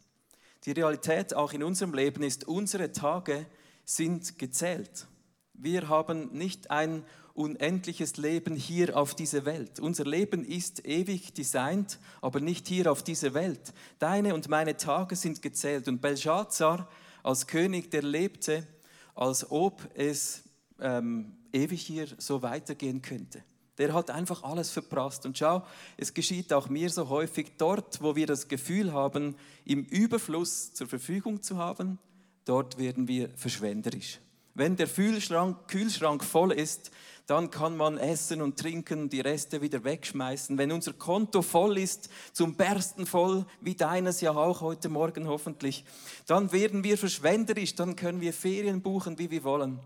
Die 0.66 0.72
Realität 0.72 1.34
auch 1.34 1.54
in 1.54 1.64
unserem 1.64 1.94
Leben 1.94 2.24
ist, 2.24 2.48
unsere 2.48 2.92
Tage 2.92 3.46
sind 3.86 4.38
gezählt. 4.38 5.08
Wir 5.54 5.90
haben 5.90 6.32
nicht 6.32 6.70
ein 6.70 7.04
unendliches 7.34 8.18
Leben 8.18 8.56
hier 8.56 8.98
auf 8.98 9.16
dieser 9.16 9.46
Welt. 9.46 9.80
Unser 9.80 10.06
Leben 10.06 10.44
ist 10.44 10.86
ewig 10.86 11.34
designt, 11.34 11.98
aber 12.22 12.40
nicht 12.40 12.68
hier 12.68 12.92
auf 12.92 13.04
dieser 13.04 13.34
Welt. 13.34 13.74
Deine 13.98 14.34
und 14.34 14.50
meine 14.50 14.76
Tage 14.78 15.16
sind 15.16 15.42
gezählt. 15.42 15.88
Und 15.88 16.02
Belshazzar 16.02 16.90
als 17.24 17.48
König, 17.48 17.92
der 17.92 18.04
lebte, 18.04 18.68
als 19.16 19.50
ob 19.50 19.90
es 19.96 20.44
ähm, 20.80 21.38
ewig 21.52 21.82
hier 21.82 22.08
so 22.18 22.42
weitergehen 22.42 23.02
könnte. 23.02 23.44
Der 23.80 23.94
hat 23.94 24.12
einfach 24.12 24.44
alles 24.44 24.70
verprasst. 24.70 25.26
Und 25.26 25.38
schau, 25.38 25.66
es 25.98 26.14
geschieht 26.14 26.54
auch 26.54 26.70
mir 26.70 26.90
so 26.90 27.10
häufig 27.10 27.54
dort, 27.58 28.04
wo 28.04 28.16
wir 28.16 28.28
das 28.28 28.48
Gefühl 28.48 28.94
haben, 28.94 29.36
im 29.66 29.84
Überfluss 29.86 30.74
zur 30.74 30.88
Verfügung 30.88 31.42
zu 31.42 31.58
haben, 31.58 31.98
dort 32.46 32.78
werden 32.78 33.08
wir 33.08 33.30
verschwenderisch. 33.36 34.20
Wenn 34.54 34.76
der 34.76 34.88
Kühlschrank, 34.88 35.68
Kühlschrank 35.68 36.24
voll 36.24 36.52
ist, 36.52 36.92
dann 37.30 37.52
kann 37.52 37.78
man 37.78 38.00
essen 38.00 38.42
und 38.42 38.58
trinken, 38.58 39.08
die 39.08 39.22
Reste 39.22 39.62
wieder 39.62 39.84
wegschmeißen. 39.84 40.58
Wenn 40.58 40.72
unser 40.72 40.94
Konto 40.94 41.44
voll 41.44 41.78
ist, 41.78 42.10
zum 42.34 42.56
Bersten 42.56 43.06
voll, 43.06 43.46
wie 43.62 43.76
deines 43.76 44.20
ja 44.20 44.32
auch 44.32 44.62
heute 44.62 44.90
Morgen 44.90 45.28
hoffentlich, 45.28 45.86
dann 46.26 46.52
werden 46.52 46.84
wir 46.84 46.98
verschwenderisch, 46.98 47.76
dann 47.76 47.96
können 47.96 48.20
wir 48.20 48.34
Ferien 48.34 48.82
buchen, 48.82 49.20
wie 49.20 49.30
wir 49.30 49.44
wollen. 49.44 49.80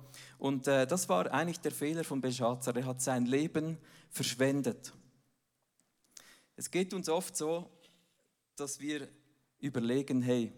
Und 0.43 0.67
äh, 0.67 0.85
das 0.85 1.07
war 1.07 1.31
eigentlich 1.33 1.61
der 1.61 1.71
Fehler 1.71 2.03
von 2.03 2.19
Belshazzar. 2.19 2.75
Er 2.75 2.85
hat 2.85 3.01
sein 3.01 3.25
Leben 3.25 3.77
verschwendet. 4.09 4.91
Es 6.57 6.69
geht 6.69 6.93
uns 6.93 7.07
oft 7.07 7.37
so, 7.37 7.69
dass 8.57 8.81
wir 8.81 9.07
überlegen, 9.59 10.21
hey, 10.21 10.51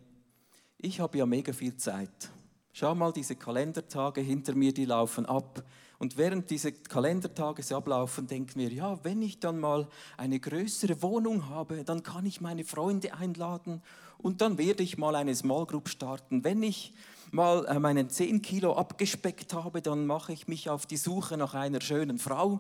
ich 0.80 1.00
habe 1.00 1.20
ja 1.20 1.27
mega 1.27 1.54
viel 1.54 1.77
Zeit. 1.77 2.32
Schau 2.74 2.96
mal 2.96 3.13
diese 3.13 3.36
Kalendertage 3.36 4.22
hinter 4.22 4.56
mir, 4.56 4.74
die 4.74 4.86
laufen 4.86 5.27
ab. 5.27 5.63
Und 5.97 6.17
während 6.17 6.49
diese 6.49 6.71
Kalendertage 6.71 7.75
ablaufen, 7.75 8.27
denken 8.27 8.59
wir, 8.59 8.71
ja, 8.71 8.99
wenn 9.03 9.21
ich 9.21 9.39
dann 9.39 9.59
mal 9.59 9.87
eine 10.17 10.39
größere 10.39 11.01
Wohnung 11.01 11.49
habe, 11.49 11.83
dann 11.83 12.03
kann 12.03 12.25
ich 12.25 12.41
meine 12.41 12.65
Freunde 12.65 13.13
einladen 13.13 13.81
und 14.17 14.41
dann 14.41 14.57
werde 14.57 14.83
ich 14.83 14.97
mal 14.97 15.15
eine 15.15 15.35
Small 15.35 15.65
Group 15.65 15.89
starten. 15.89 16.43
Wenn 16.43 16.63
ich 16.63 16.93
mal 17.31 17.65
äh, 17.65 17.79
meinen 17.79 18.09
10 18.09 18.41
Kilo 18.41 18.75
abgespeckt 18.75 19.53
habe, 19.53 19.81
dann 19.81 20.05
mache 20.05 20.33
ich 20.33 20.47
mich 20.47 20.69
auf 20.69 20.85
die 20.85 20.97
Suche 20.97 21.37
nach 21.37 21.53
einer 21.53 21.81
schönen 21.81 22.17
Frau. 22.17 22.59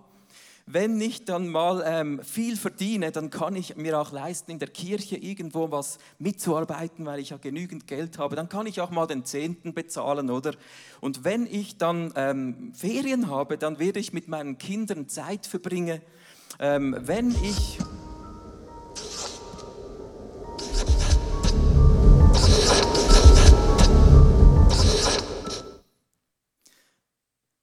Wenn 0.67 0.99
ich 0.99 1.25
dann 1.25 1.47
mal 1.49 1.83
ähm, 1.85 2.23
viel 2.23 2.57
verdiene, 2.57 3.11
dann 3.11 3.29
kann 3.29 3.55
ich 3.55 3.75
mir 3.75 3.99
auch 3.99 4.11
leisten, 4.11 4.49
in 4.49 4.57
der 4.57 4.67
Kirche 4.67 5.15
irgendwo 5.15 5.69
was 5.69 5.99
mitzuarbeiten, 6.17 7.05
weil 7.05 7.19
ich 7.19 7.29
ja 7.29 7.37
genügend 7.37 7.85
Geld 7.85 8.17
habe. 8.17 8.35
Dann 8.35 8.49
kann 8.49 8.65
ich 8.65 8.81
auch 8.81 8.89
mal 8.89 9.05
den 9.05 9.25
Zehnten 9.25 9.75
bezahlen, 9.75 10.31
oder? 10.31 10.55
Und 11.01 11.23
wenn 11.23 11.45
ich 11.45 11.77
dann 11.77 12.11
ähm, 12.15 12.73
Ferien 12.73 13.29
habe, 13.29 13.59
dann 13.59 13.77
werde 13.77 13.99
ich 13.99 14.11
mit 14.11 14.27
meinen 14.27 14.57
Kindern 14.57 15.07
Zeit 15.07 15.45
verbringen. 15.45 16.01
Ähm, 16.59 16.97
wenn 16.99 17.29
ich 17.29 17.77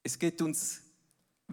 Es 0.04 0.18
geht 0.18 0.40
uns, 0.40 0.82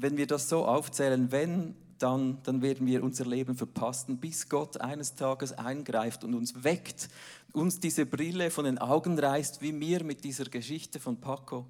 wenn 0.02 0.18
wir 0.18 0.28
das 0.28 0.50
so 0.50 0.66
aufzählen, 0.66 1.32
wenn, 1.32 1.76
dann, 1.98 2.40
dann 2.44 2.62
werden 2.62 2.88
wir 2.88 3.04
unser 3.04 3.26
Leben 3.26 3.56
verpassen, 3.56 4.18
bis 4.18 4.48
Gott 4.48 4.80
eines 4.80 5.16
Tages 5.16 5.54
eingreift 5.54 6.24
und 6.24 6.34
uns 6.34 6.64
weckt, 6.64 7.10
uns 7.52 7.80
diese 7.80 8.06
Brille 8.06 8.52
von 8.52 8.66
den 8.66 8.78
Augen 8.78 9.20
reißt, 9.20 9.62
wie 9.62 9.74
mir 9.74 10.04
mit 10.04 10.24
dieser 10.24 10.46
Geschichte 10.46 11.00
von 11.00 11.20
Paco. 11.20 11.68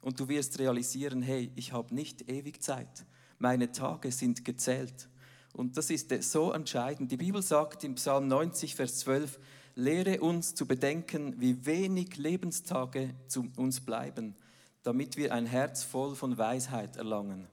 Und 0.00 0.20
du 0.20 0.28
wirst 0.28 0.58
realisieren, 0.58 1.22
hey, 1.22 1.50
ich 1.54 1.72
habe 1.72 1.94
nicht 1.94 2.28
ewig 2.28 2.62
Zeit. 2.62 3.04
Meine 3.38 3.72
Tage 3.72 4.12
sind 4.12 4.44
gezählt. 4.44 5.08
Und 5.52 5.76
das 5.76 5.90
ist 5.90 6.10
so 6.22 6.52
entscheidend. 6.52 7.10
Die 7.10 7.16
Bibel 7.16 7.42
sagt 7.42 7.84
im 7.84 7.96
Psalm 7.96 8.28
90, 8.28 8.74
Vers 8.74 9.00
12, 9.00 9.38
lehre 9.74 10.20
uns 10.20 10.54
zu 10.54 10.66
bedenken, 10.66 11.40
wie 11.40 11.66
wenig 11.66 12.16
Lebenstage 12.16 13.14
zu 13.26 13.46
uns 13.56 13.80
bleiben, 13.80 14.34
damit 14.82 15.16
wir 15.16 15.32
ein 15.32 15.46
Herz 15.46 15.82
voll 15.82 16.14
von 16.14 16.38
Weisheit 16.38 16.96
erlangen. 16.96 17.46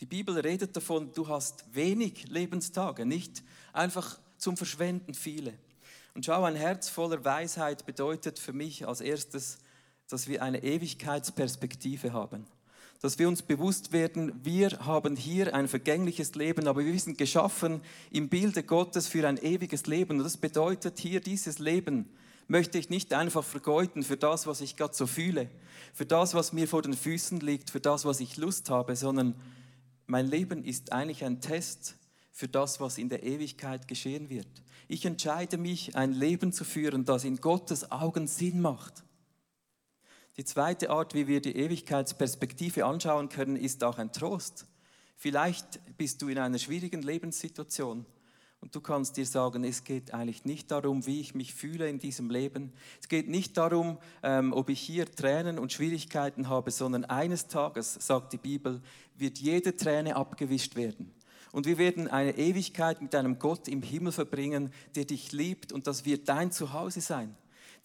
Die 0.00 0.06
Bibel 0.06 0.38
redet 0.38 0.74
davon, 0.74 1.12
du 1.12 1.28
hast 1.28 1.64
wenig 1.74 2.26
Lebenstage, 2.28 3.04
nicht 3.04 3.42
einfach 3.74 4.18
zum 4.38 4.56
Verschwenden 4.56 5.12
viele. 5.12 5.52
Und 6.14 6.24
schau, 6.24 6.42
ein 6.44 6.56
Herz 6.56 6.88
voller 6.88 7.22
Weisheit 7.22 7.84
bedeutet 7.84 8.38
für 8.38 8.54
mich 8.54 8.88
als 8.88 9.02
erstes, 9.02 9.58
dass 10.08 10.26
wir 10.26 10.42
eine 10.42 10.62
Ewigkeitsperspektive 10.62 12.14
haben. 12.14 12.46
Dass 13.02 13.18
wir 13.18 13.28
uns 13.28 13.42
bewusst 13.42 13.92
werden, 13.92 14.40
wir 14.42 14.70
haben 14.86 15.16
hier 15.16 15.54
ein 15.54 15.68
vergängliches 15.68 16.34
Leben, 16.34 16.66
aber 16.66 16.82
wir 16.82 16.98
sind 16.98 17.18
geschaffen 17.18 17.82
im 18.10 18.30
Bilde 18.30 18.62
Gottes 18.62 19.06
für 19.06 19.28
ein 19.28 19.36
ewiges 19.36 19.84
Leben. 19.84 20.16
Und 20.18 20.24
das 20.24 20.38
bedeutet 20.38 20.98
hier, 20.98 21.20
dieses 21.20 21.58
Leben 21.58 22.08
möchte 22.48 22.78
ich 22.78 22.88
nicht 22.88 23.12
einfach 23.12 23.44
vergeuden 23.44 24.02
für 24.02 24.16
das, 24.16 24.46
was 24.46 24.62
ich 24.62 24.76
gerade 24.76 24.94
so 24.94 25.06
fühle, 25.06 25.50
für 25.92 26.06
das, 26.06 26.32
was 26.32 26.54
mir 26.54 26.66
vor 26.66 26.80
den 26.80 26.94
Füßen 26.94 27.40
liegt, 27.40 27.68
für 27.68 27.80
das, 27.80 28.06
was 28.06 28.20
ich 28.20 28.38
Lust 28.38 28.70
habe, 28.70 28.96
sondern 28.96 29.34
mein 30.10 30.26
Leben 30.26 30.64
ist 30.64 30.92
eigentlich 30.92 31.24
ein 31.24 31.40
Test 31.40 31.96
für 32.32 32.48
das, 32.48 32.80
was 32.80 32.98
in 32.98 33.08
der 33.08 33.22
Ewigkeit 33.22 33.86
geschehen 33.86 34.28
wird. 34.28 34.48
Ich 34.88 35.04
entscheide 35.04 35.56
mich, 35.56 35.94
ein 35.94 36.12
Leben 36.12 36.52
zu 36.52 36.64
führen, 36.64 37.04
das 37.04 37.24
in 37.24 37.36
Gottes 37.36 37.92
Augen 37.92 38.26
Sinn 38.26 38.60
macht. 38.60 39.04
Die 40.36 40.44
zweite 40.44 40.90
Art, 40.90 41.14
wie 41.14 41.28
wir 41.28 41.40
die 41.40 41.54
Ewigkeitsperspektive 41.56 42.84
anschauen 42.84 43.28
können, 43.28 43.54
ist 43.54 43.84
auch 43.84 43.98
ein 43.98 44.12
Trost. 44.12 44.66
Vielleicht 45.16 45.80
bist 45.96 46.22
du 46.22 46.28
in 46.28 46.38
einer 46.38 46.58
schwierigen 46.58 47.02
Lebenssituation 47.02 48.04
und 48.60 48.74
du 48.74 48.80
kannst 48.80 49.16
dir 49.16 49.24
sagen, 49.24 49.64
es 49.64 49.84
geht 49.84 50.12
eigentlich 50.12 50.44
nicht 50.44 50.70
darum, 50.70 51.06
wie 51.06 51.20
ich 51.20 51.34
mich 51.34 51.54
fühle 51.54 51.88
in 51.88 51.98
diesem 51.98 52.28
Leben. 52.28 52.72
Es 53.00 53.08
geht 53.08 53.28
nicht 53.28 53.56
darum, 53.56 53.98
ähm, 54.22 54.52
ob 54.52 54.68
ich 54.68 54.80
hier 54.80 55.10
Tränen 55.10 55.58
und 55.58 55.72
Schwierigkeiten 55.72 56.48
habe, 56.48 56.70
sondern 56.70 57.06
eines 57.06 57.48
Tages, 57.48 57.94
sagt 57.94 58.34
die 58.34 58.38
Bibel, 58.38 58.82
wird 59.16 59.38
jede 59.38 59.76
Träne 59.76 60.16
abgewischt 60.16 60.76
werden. 60.76 61.14
Und 61.52 61.66
wir 61.66 61.78
werden 61.78 62.06
eine 62.06 62.36
Ewigkeit 62.36 63.00
mit 63.00 63.14
einem 63.14 63.38
Gott 63.38 63.66
im 63.66 63.82
Himmel 63.82 64.12
verbringen, 64.12 64.72
der 64.94 65.06
dich 65.06 65.32
liebt 65.32 65.72
und 65.72 65.86
das 65.86 66.04
wird 66.04 66.28
dein 66.28 66.52
Zuhause 66.52 67.00
sein. 67.00 67.34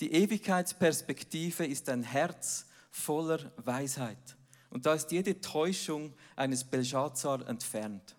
Die 0.02 0.12
Ewigkeitsperspektive 0.12 1.66
ist 1.66 1.88
ein 1.90 2.04
Herz 2.04 2.68
voller 2.92 3.40
Weisheit. 3.58 4.36
Und 4.70 4.86
da 4.86 4.94
ist 4.94 5.12
jede 5.12 5.40
Täuschung 5.40 6.14
eines 6.36 6.66
Belshazzar 6.66 7.48
entfernt. 7.48 8.16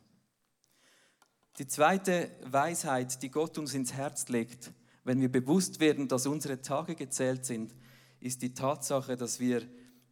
Die 1.59 1.67
zweite 1.67 2.31
Weisheit, 2.43 3.23
die 3.23 3.31
Gott 3.31 3.57
uns 3.57 3.73
ins 3.73 3.95
Herz 3.95 4.29
legt, 4.29 4.73
wenn 5.05 5.23
wir 5.23 5.31
bewusst 5.31 5.81
werden, 5.81 6.07
dass 6.07 6.27
unsere 6.27 6.61
Tage 6.61 6.95
gezählt 6.95 7.47
sind, 7.47 7.75
ist 8.21 8.43
die 8.43 8.53
Tatsache, 8.53 9.17
dass 9.17 9.41
wir 9.41 9.63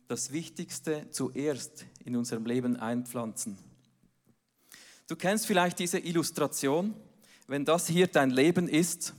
das 0.08 0.32
Wichtigste 0.32 1.10
zuerst 1.10 1.84
in 2.04 2.16
unserem 2.16 2.46
Leben 2.46 2.76
einpflanzen. 2.76 3.58
Du 5.06 5.16
kennst 5.16 5.46
vielleicht 5.46 5.78
diese 5.78 5.98
Illustration. 5.98 6.94
Wenn 7.46 7.66
das 7.66 7.88
hier 7.88 8.06
dein 8.06 8.30
Leben 8.30 8.66
ist, 8.66 9.12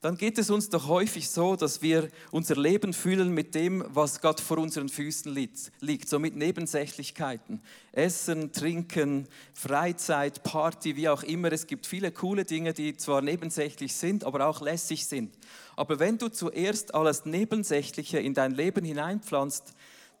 dann 0.00 0.16
geht 0.16 0.38
es 0.38 0.48
uns 0.48 0.70
doch 0.70 0.88
häufig 0.88 1.28
so, 1.28 1.56
dass 1.56 1.82
wir 1.82 2.08
unser 2.30 2.56
Leben 2.56 2.94
füllen 2.94 3.32
mit 3.32 3.54
dem, 3.54 3.84
was 3.88 4.22
Gott 4.22 4.40
vor 4.40 4.56
unseren 4.56 4.88
Füßen 4.88 5.34
liegt, 5.80 6.08
so 6.08 6.18
mit 6.18 6.36
Nebensächlichkeiten. 6.36 7.60
Essen, 7.92 8.50
Trinken, 8.52 9.28
Freizeit, 9.52 10.42
Party, 10.42 10.96
wie 10.96 11.10
auch 11.10 11.22
immer. 11.22 11.52
Es 11.52 11.66
gibt 11.66 11.86
viele 11.86 12.12
coole 12.12 12.46
Dinge, 12.46 12.72
die 12.72 12.96
zwar 12.96 13.20
nebensächlich 13.20 13.94
sind, 13.94 14.24
aber 14.24 14.46
auch 14.46 14.62
lässig 14.62 15.04
sind. 15.04 15.36
Aber 15.76 15.98
wenn 15.98 16.16
du 16.16 16.28
zuerst 16.28 16.94
alles 16.94 17.26
Nebensächliche 17.26 18.20
in 18.20 18.32
dein 18.32 18.52
Leben 18.52 18.86
hineinpflanzt, 18.86 19.74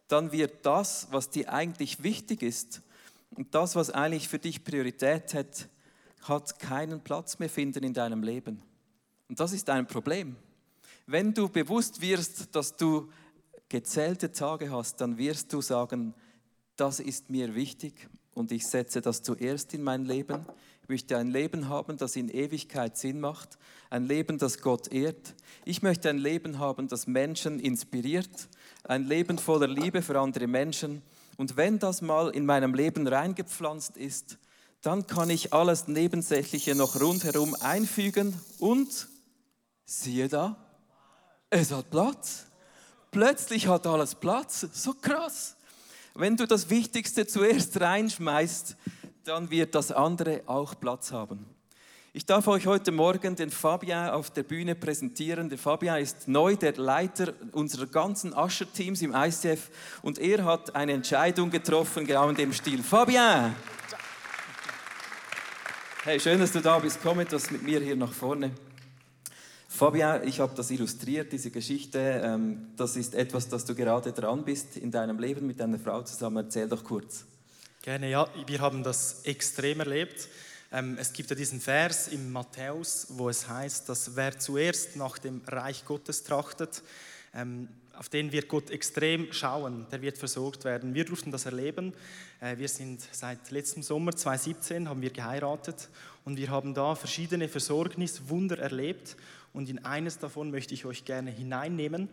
dann 0.08 0.30
wird 0.30 0.66
das, 0.66 1.08
was 1.10 1.30
dir 1.30 1.52
eigentlich 1.54 2.02
wichtig 2.02 2.42
ist 2.42 2.82
und 3.30 3.54
das, 3.54 3.76
was 3.76 3.90
eigentlich 3.90 4.28
für 4.28 4.38
dich 4.38 4.62
Priorität 4.62 5.32
hat, 5.32 5.68
hat 6.22 6.58
keinen 6.58 7.00
Platz 7.00 7.38
mehr 7.38 7.48
finden 7.48 7.82
in 7.82 7.94
deinem 7.94 8.22
Leben. 8.22 8.62
Und 9.30 9.38
das 9.38 9.52
ist 9.52 9.70
ein 9.70 9.86
Problem. 9.86 10.34
Wenn 11.06 11.32
du 11.32 11.48
bewusst 11.48 12.00
wirst, 12.00 12.52
dass 12.52 12.76
du 12.76 13.08
gezählte 13.68 14.32
Tage 14.32 14.72
hast, 14.72 15.00
dann 15.00 15.18
wirst 15.18 15.52
du 15.52 15.62
sagen, 15.62 16.14
das 16.74 16.98
ist 16.98 17.30
mir 17.30 17.54
wichtig 17.54 18.08
und 18.34 18.50
ich 18.50 18.66
setze 18.66 19.00
das 19.00 19.22
zuerst 19.22 19.72
in 19.72 19.84
mein 19.84 20.04
Leben. 20.04 20.44
Ich 20.82 20.88
möchte 20.88 21.16
ein 21.16 21.28
Leben 21.28 21.68
haben, 21.68 21.96
das 21.96 22.16
in 22.16 22.28
Ewigkeit 22.28 22.98
Sinn 22.98 23.20
macht, 23.20 23.56
ein 23.88 24.04
Leben, 24.04 24.36
das 24.36 24.62
Gott 24.62 24.92
ehrt. 24.92 25.36
Ich 25.64 25.80
möchte 25.80 26.10
ein 26.10 26.18
Leben 26.18 26.58
haben, 26.58 26.88
das 26.88 27.06
Menschen 27.06 27.60
inspiriert, 27.60 28.48
ein 28.82 29.04
Leben 29.04 29.38
voller 29.38 29.68
Liebe 29.68 30.02
für 30.02 30.18
andere 30.18 30.48
Menschen. 30.48 31.02
Und 31.36 31.56
wenn 31.56 31.78
das 31.78 32.02
mal 32.02 32.30
in 32.30 32.46
meinem 32.46 32.74
Leben 32.74 33.06
reingepflanzt 33.06 33.96
ist, 33.96 34.38
dann 34.82 35.06
kann 35.06 35.30
ich 35.30 35.52
alles 35.52 35.86
Nebensächliche 35.86 36.74
noch 36.74 37.00
rundherum 37.00 37.54
einfügen 37.60 38.34
und 38.58 39.06
siehe 39.90 40.28
da, 40.28 40.56
es 41.50 41.72
hat 41.72 41.90
Platz. 41.90 42.46
Plötzlich 43.10 43.66
hat 43.66 43.86
alles 43.86 44.14
Platz. 44.14 44.66
So 44.72 44.94
krass. 44.94 45.56
Wenn 46.14 46.36
du 46.36 46.46
das 46.46 46.70
Wichtigste 46.70 47.26
zuerst 47.26 47.80
reinschmeißt, 47.80 48.76
dann 49.24 49.50
wird 49.50 49.74
das 49.74 49.90
andere 49.90 50.42
auch 50.46 50.78
Platz 50.78 51.10
haben. 51.10 51.44
Ich 52.12 52.26
darf 52.26 52.46
euch 52.48 52.66
heute 52.66 52.92
Morgen 52.92 53.36
den 53.36 53.50
Fabien 53.50 54.10
auf 54.10 54.30
der 54.30 54.42
Bühne 54.42 54.74
präsentieren. 54.74 55.48
Der 55.48 55.58
Fabien 55.58 55.96
ist 55.96 56.26
neu 56.26 56.56
der 56.56 56.76
Leiter 56.76 57.34
unserer 57.52 57.86
ganzen 57.86 58.32
Usher-Teams 58.32 59.02
im 59.02 59.14
ICF 59.14 59.70
und 60.02 60.18
er 60.18 60.44
hat 60.44 60.74
eine 60.74 60.92
Entscheidung 60.92 61.50
getroffen, 61.50 62.06
genau 62.06 62.28
in 62.28 62.36
dem 62.36 62.52
Stil. 62.52 62.82
Fabien! 62.82 63.54
Hey, 66.02 66.18
schön, 66.18 66.40
dass 66.40 66.52
du 66.52 66.60
da 66.60 66.78
bist. 66.78 66.98
Komm 67.02 67.20
etwas 67.20 67.50
mit 67.50 67.62
mir 67.62 67.80
hier 67.80 67.96
nach 67.96 68.12
vorne. 68.12 68.52
Fabien, 69.72 70.26
ich 70.26 70.40
habe 70.40 70.52
das 70.56 70.70
illustriert, 70.72 71.32
diese 71.32 71.52
Geschichte. 71.52 71.98
Ähm, 71.98 72.72
das 72.76 72.96
ist 72.96 73.14
etwas, 73.14 73.48
das 73.48 73.64
du 73.64 73.74
gerade 73.76 74.12
dran 74.12 74.44
bist 74.44 74.76
in 74.76 74.90
deinem 74.90 75.18
Leben 75.20 75.46
mit 75.46 75.60
deiner 75.60 75.78
Frau 75.78 76.02
zusammen. 76.02 76.44
Erzähl 76.44 76.68
doch 76.68 76.82
kurz. 76.82 77.24
Gerne, 77.80 78.10
ja. 78.10 78.28
Wir 78.46 78.60
haben 78.60 78.82
das 78.82 79.22
extrem 79.22 79.78
erlebt. 79.78 80.28
Ähm, 80.72 80.98
es 81.00 81.12
gibt 81.12 81.30
ja 81.30 81.36
diesen 81.36 81.60
Vers 81.60 82.08
im 82.08 82.32
Matthäus, 82.32 83.06
wo 83.10 83.28
es 83.28 83.48
heißt, 83.48 83.88
dass 83.88 84.16
wer 84.16 84.38
zuerst 84.38 84.96
nach 84.96 85.18
dem 85.18 85.40
Reich 85.46 85.84
Gottes 85.84 86.24
trachtet, 86.24 86.82
ähm, 87.32 87.68
auf 87.96 88.08
den 88.08 88.32
wird 88.32 88.48
Gott 88.48 88.70
extrem 88.70 89.32
schauen, 89.32 89.86
der 89.92 90.02
wird 90.02 90.18
versorgt 90.18 90.64
werden. 90.64 90.94
Wir 90.94 91.04
durften 91.04 91.30
das 91.30 91.46
erleben. 91.46 91.94
Äh, 92.40 92.58
wir 92.58 92.68
sind 92.68 93.00
seit 93.12 93.50
letztem 93.52 93.84
Sommer 93.84 94.16
2017 94.16 94.88
haben 94.88 95.00
wir 95.00 95.10
geheiratet 95.10 95.88
und 96.24 96.38
wir 96.38 96.50
haben 96.50 96.74
da 96.74 96.96
verschiedene 96.96 97.48
Versorgniswunder 97.48 98.58
erlebt 98.58 99.16
und 99.52 99.68
in 99.68 99.84
eines 99.84 100.18
davon 100.18 100.50
möchte 100.50 100.74
ich 100.74 100.84
euch 100.84 101.04
gerne 101.04 101.30
hineinnehmen. 101.30 102.08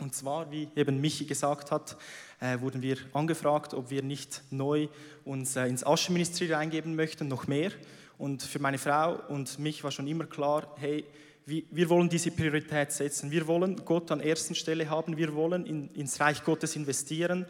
Und 0.00 0.14
zwar, 0.14 0.50
wie 0.50 0.68
eben 0.74 1.00
Michi 1.00 1.24
gesagt 1.24 1.70
hat, 1.70 1.96
äh, 2.40 2.60
wurden 2.60 2.82
wir 2.82 2.96
angefragt, 3.12 3.74
ob 3.74 3.90
wir 3.90 4.02
nicht 4.02 4.42
neu 4.50 4.88
uns 5.24 5.54
äh, 5.56 5.66
ins 5.66 5.86
Aschenministerium 5.86 6.56
reingeben 6.56 6.96
möchten, 6.96 7.28
noch 7.28 7.46
mehr. 7.46 7.70
Und 8.18 8.42
für 8.42 8.58
meine 8.58 8.78
Frau 8.78 9.20
und 9.28 9.58
mich 9.58 9.84
war 9.84 9.92
schon 9.92 10.08
immer 10.08 10.24
klar, 10.24 10.66
hey, 10.78 11.04
wir, 11.46 11.90
wollen 11.90 12.08
diese 12.08 12.30
Priorität 12.30 12.90
setzen. 12.90 13.30
Wir 13.30 13.46
wollen 13.46 13.84
Gott 13.84 14.10
an 14.10 14.20
erster 14.20 14.54
Stelle 14.54 14.88
haben. 14.88 15.16
Wir 15.16 15.34
wollen 15.34 15.66
in, 15.66 15.90
ins 15.90 16.18
Reich 16.18 16.42
Gottes 16.42 16.74
investieren 16.74 17.46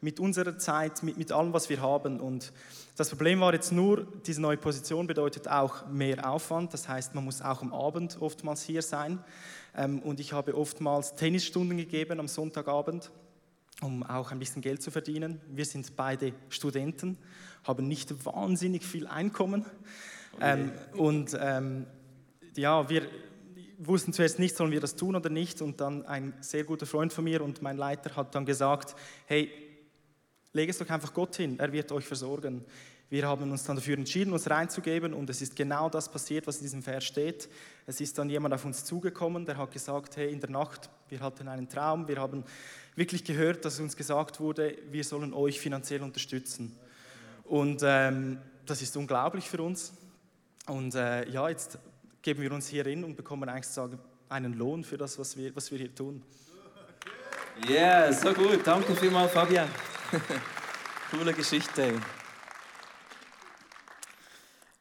mit 0.00 0.20
unserer 0.20 0.58
Zeit, 0.58 1.02
mit, 1.02 1.16
mit 1.16 1.32
allem, 1.32 1.52
was 1.52 1.68
wir 1.68 1.80
haben. 1.80 2.20
Und 2.20 2.52
das 2.96 3.10
Problem 3.10 3.40
war 3.40 3.52
jetzt 3.52 3.72
nur, 3.72 4.06
diese 4.26 4.40
neue 4.40 4.56
Position 4.56 5.06
bedeutet 5.06 5.48
auch 5.48 5.86
mehr 5.88 6.30
Aufwand. 6.30 6.72
Das 6.72 6.88
heißt, 6.88 7.14
man 7.14 7.24
muss 7.24 7.42
auch 7.42 7.62
am 7.62 7.72
Abend 7.72 8.18
oftmals 8.20 8.62
hier 8.62 8.82
sein. 8.82 9.18
Ähm, 9.76 10.00
und 10.00 10.20
ich 10.20 10.32
habe 10.32 10.56
oftmals 10.56 11.14
Tennisstunden 11.14 11.76
gegeben 11.76 12.20
am 12.20 12.28
Sonntagabend, 12.28 13.10
um 13.82 14.02
auch 14.02 14.32
ein 14.32 14.38
bisschen 14.38 14.62
Geld 14.62 14.82
zu 14.82 14.90
verdienen. 14.90 15.40
Wir 15.48 15.64
sind 15.64 15.96
beide 15.96 16.32
Studenten, 16.48 17.18
haben 17.64 17.86
nicht 17.86 18.24
wahnsinnig 18.24 18.84
viel 18.84 19.06
Einkommen. 19.06 19.66
Okay. 20.34 20.52
Ähm, 20.52 20.72
und 20.98 21.36
ähm, 21.38 21.86
ja, 22.56 22.88
wir 22.88 23.02
wussten 23.78 24.12
zuerst 24.12 24.38
nicht, 24.38 24.56
sollen 24.56 24.70
wir 24.70 24.80
das 24.80 24.96
tun 24.96 25.16
oder 25.16 25.28
nicht. 25.28 25.60
Und 25.60 25.80
dann 25.80 26.06
ein 26.06 26.34
sehr 26.40 26.64
guter 26.64 26.86
Freund 26.86 27.12
von 27.12 27.24
mir 27.24 27.42
und 27.42 27.62
mein 27.62 27.76
Leiter 27.76 28.16
hat 28.16 28.34
dann 28.34 28.46
gesagt, 28.46 28.94
hey, 29.26 29.50
lege 30.56 30.70
es 30.70 30.78
doch 30.78 30.88
einfach 30.88 31.12
Gott 31.12 31.36
hin, 31.36 31.58
er 31.58 31.70
wird 31.70 31.92
euch 31.92 32.06
versorgen. 32.06 32.64
Wir 33.08 33.28
haben 33.28 33.52
uns 33.52 33.62
dann 33.62 33.76
dafür 33.76 33.96
entschieden, 33.96 34.32
uns 34.32 34.50
reinzugeben 34.50 35.14
und 35.14 35.30
es 35.30 35.40
ist 35.40 35.54
genau 35.54 35.88
das 35.88 36.10
passiert, 36.10 36.46
was 36.48 36.56
in 36.56 36.62
diesem 36.62 36.82
Vers 36.82 37.04
steht. 37.04 37.48
Es 37.86 38.00
ist 38.00 38.18
dann 38.18 38.28
jemand 38.28 38.52
auf 38.52 38.64
uns 38.64 38.84
zugekommen, 38.84 39.46
der 39.46 39.58
hat 39.58 39.70
gesagt, 39.70 40.16
hey, 40.16 40.32
in 40.32 40.40
der 40.40 40.50
Nacht, 40.50 40.90
wir 41.08 41.20
hatten 41.20 41.46
einen 41.46 41.68
Traum, 41.68 42.08
wir 42.08 42.16
haben 42.16 42.42
wirklich 42.96 43.22
gehört, 43.22 43.64
dass 43.64 43.78
uns 43.78 43.96
gesagt 43.96 44.40
wurde, 44.40 44.76
wir 44.90 45.04
sollen 45.04 45.34
euch 45.34 45.60
finanziell 45.60 46.02
unterstützen. 46.02 46.76
Und 47.44 47.82
ähm, 47.84 48.38
das 48.64 48.82
ist 48.82 48.96
unglaublich 48.96 49.48
für 49.48 49.62
uns. 49.62 49.92
Und 50.66 50.96
äh, 50.96 51.28
ja, 51.28 51.48
jetzt 51.48 51.78
geben 52.22 52.42
wir 52.42 52.50
uns 52.50 52.66
hier 52.66 52.82
hin 52.82 53.04
und 53.04 53.16
bekommen 53.16 53.48
eigentlich 53.48 53.68
sagen, 53.68 54.00
einen 54.28 54.54
Lohn 54.54 54.82
für 54.82 54.96
das, 54.96 55.16
was 55.16 55.36
wir, 55.36 55.54
was 55.54 55.70
wir 55.70 55.78
hier 55.78 55.94
tun. 55.94 56.24
Ja, 57.68 57.70
yeah, 57.70 58.12
so 58.12 58.32
gut. 58.34 58.66
Danke 58.66 58.96
vielmals, 58.96 59.32
Fabian. 59.32 59.68
Coole 61.10 61.32
Geschichte. 61.32 62.00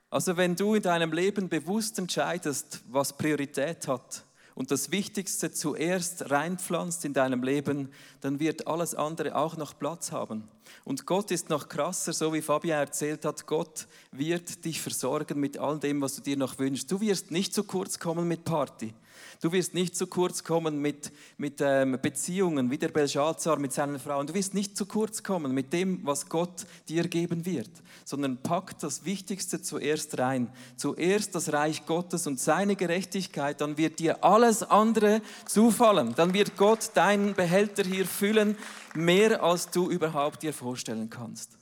Also 0.10 0.38
wenn 0.38 0.56
du 0.56 0.76
in 0.76 0.84
deinem 0.84 1.12
Leben 1.12 1.50
bewusst 1.50 2.00
entscheidest, 2.00 2.82
was 2.88 3.18
Priorität 3.18 3.88
hat 3.88 4.24
und 4.54 4.72
das 4.72 4.92
Wichtigste 4.92 5.52
zuerst 5.52 6.32
reinpflanzt 6.32 7.04
in 7.06 7.14
deinem 7.14 7.44
Leben, 7.44 7.92
dann 8.22 8.40
wird 8.40 8.68
alles 8.68 8.96
andere 8.96 9.36
auch 9.36 9.58
noch 9.58 9.78
Platz 9.78 10.12
haben. 10.12 10.48
Und 10.86 11.06
Gott 11.06 11.32
ist 11.32 11.50
noch 11.50 11.68
krasser, 11.68 12.14
so 12.14 12.34
wie 12.34 12.42
Fabian 12.42 12.80
erzählt 12.80 13.26
hat, 13.26 13.46
Gott 13.46 13.88
wird 14.12 14.64
dich 14.64 14.80
versorgen 14.80 15.40
mit 15.40 15.58
all 15.58 15.80
dem, 15.80 16.02
was 16.02 16.16
du 16.16 16.22
dir 16.22 16.38
noch 16.38 16.60
wünschst. 16.60 16.90
Du 16.92 17.02
wirst 17.02 17.32
nicht 17.32 17.54
zu 17.54 17.64
kurz 17.64 18.00
kommen 18.00 18.28
mit 18.28 18.46
Party. 18.46 18.94
Du 19.42 19.52
wirst 19.52 19.74
nicht 19.74 19.96
zu 19.96 20.08
kurz 20.08 20.44
kommen 20.44 20.82
mit, 20.82 21.12
mit 21.38 21.60
ähm, 21.62 22.00
Beziehungen, 22.02 22.72
wie 22.72 22.78
der 22.78 22.90
Belshazzar 22.90 23.60
mit 23.60 23.74
seinen 23.74 24.00
Frauen. 24.00 24.28
Du 24.28 24.34
wirst 24.34 24.54
nicht 24.54 24.78
zu 24.78 24.86
kurz 24.86 25.24
kommen 25.24 25.54
mit 25.54 25.74
dem, 25.74 26.06
was 26.06 26.30
Gott 26.30 26.66
dir 26.88 27.08
geben 27.08 27.46
wird, 27.46 27.70
sondern 28.06 28.38
pack 28.38 28.80
das 28.80 29.06
Wichtigste 29.06 29.62
zuerst 29.62 30.18
rein. 30.18 30.50
Zuerst 30.78 31.36
das 31.36 31.52
Reich 31.52 31.86
Gottes 31.86 32.28
und 32.28 32.40
seine 32.40 32.76
Gerechtigkeit, 32.76 33.62
dann 33.62 33.78
wird 33.78 34.00
dir 34.00 34.24
alles 34.24 34.64
andere 34.64 35.22
zufallen. 35.46 36.14
Dann 36.16 36.34
wird 36.34 36.58
Gott 36.58 36.92
deinen 36.94 37.34
Behälter 37.34 37.84
hier 37.84 38.06
füllen, 38.06 38.58
mehr 38.94 39.44
als 39.44 39.70
du 39.70 39.90
überhaupt 39.90 40.44
dir 40.44 40.54
vorstellen 40.54 41.10
kannst. 41.10 41.58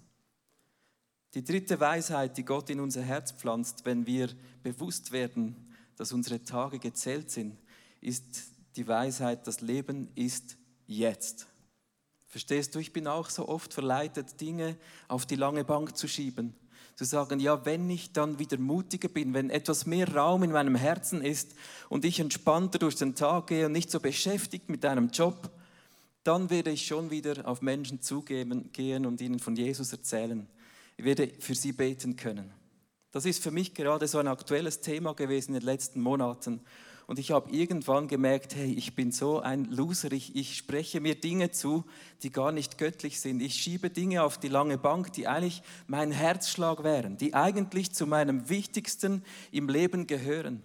Die 1.34 1.44
dritte 1.44 1.80
Weisheit, 1.80 2.38
die 2.38 2.46
Gott 2.46 2.70
in 2.70 2.80
unser 2.80 3.02
Herz 3.02 3.32
pflanzt, 3.32 3.86
wenn 3.86 4.06
wir 4.06 4.30
bewusst 4.62 5.12
werden, 5.12 5.56
dass 5.96 6.12
unsere 6.12 6.44
Tage 6.44 6.80
gezählt 6.80 7.32
sind, 7.32 7.58
ist 8.04 8.24
die 8.76 8.88
Weisheit, 8.88 9.48
das 9.48 9.62
Leben 9.62 10.10
ist 10.16 10.58
jetzt. 10.88 11.48
Verstehst 12.28 12.74
du, 12.74 12.80
ich 12.80 12.94
bin 12.94 13.08
auch 13.08 13.30
so 13.30 13.48
oft 13.48 13.74
verleitet, 13.74 14.42
Dinge 14.42 14.76
auf 15.08 15.26
die 15.26 15.36
lange 15.36 15.64
Bank 15.64 15.96
zu 15.96 16.08
schieben. 16.08 16.56
Zu 16.96 17.06
sagen, 17.06 17.40
ja, 17.40 17.66
wenn 17.66 17.90
ich 17.90 18.12
dann 18.12 18.40
wieder 18.40 18.58
mutiger 18.58 19.08
bin, 19.08 19.34
wenn 19.34 19.50
etwas 19.50 19.86
mehr 19.86 20.14
Raum 20.14 20.44
in 20.44 20.52
meinem 20.52 20.76
Herzen 20.76 21.22
ist 21.22 21.56
und 21.90 22.06
ich 22.06 22.20
entspannter 22.20 22.80
durch 22.80 22.96
den 22.96 23.16
Tag 23.16 23.48
gehe 23.48 23.68
und 23.68 23.72
nicht 23.72 23.90
so 23.90 24.00
beschäftigt 24.00 24.70
mit 24.70 24.86
einem 24.86 25.10
Job, 25.10 25.52
dann 26.24 26.50
werde 26.50 26.72
ich 26.72 26.86
schon 26.86 27.10
wieder 27.10 27.48
auf 27.48 27.62
Menschen 27.62 28.02
zugehen 28.02 28.72
gehen 28.72 29.06
und 29.06 29.22
ihnen 29.22 29.40
von 29.40 29.56
Jesus 29.56 29.92
erzählen. 29.92 30.48
Ich 30.98 31.06
werde 31.06 31.28
für 31.40 31.56
sie 31.56 31.72
beten 31.72 32.16
können. 32.16 32.52
Das 33.12 33.26
ist 33.26 33.44
für 33.44 33.52
mich 33.52 33.74
gerade 33.74 34.08
so 34.08 34.18
ein 34.18 34.28
aktuelles 34.28 34.82
Thema 34.82 35.14
gewesen 35.14 35.54
in 35.54 35.60
den 35.60 35.66
letzten 35.66 36.02
Monaten. 36.02 36.62
Und 37.06 37.20
ich 37.20 37.32
habe 37.32 37.50
irgendwann 37.52 38.08
gemerkt, 38.08 38.56
hey, 38.56 38.74
ich 38.74 38.96
bin 38.96 39.12
so 39.12 39.40
ein 39.40 39.66
Loser, 39.66 40.12
ich, 40.12 40.36
ich 40.36 40.56
spreche 40.56 41.02
mir 41.02 41.16
Dinge 41.16 41.52
zu, 41.52 41.84
die 42.22 42.32
gar 42.32 42.52
nicht 42.52 42.78
göttlich 42.78 43.20
sind. 43.20 43.42
Ich 43.42 43.56
schiebe 43.56 43.90
Dinge 43.90 44.24
auf 44.24 44.38
die 44.38 44.48
lange 44.48 44.78
Bank, 44.78 45.12
die 45.14 45.28
eigentlich 45.28 45.62
mein 45.88 46.12
Herzschlag 46.12 46.84
wären, 46.84 47.18
die 47.18 47.34
eigentlich 47.34 47.94
zu 47.94 48.08
meinem 48.08 48.50
Wichtigsten 48.50 49.24
im 49.52 49.68
Leben 49.68 50.08
gehören. 50.08 50.64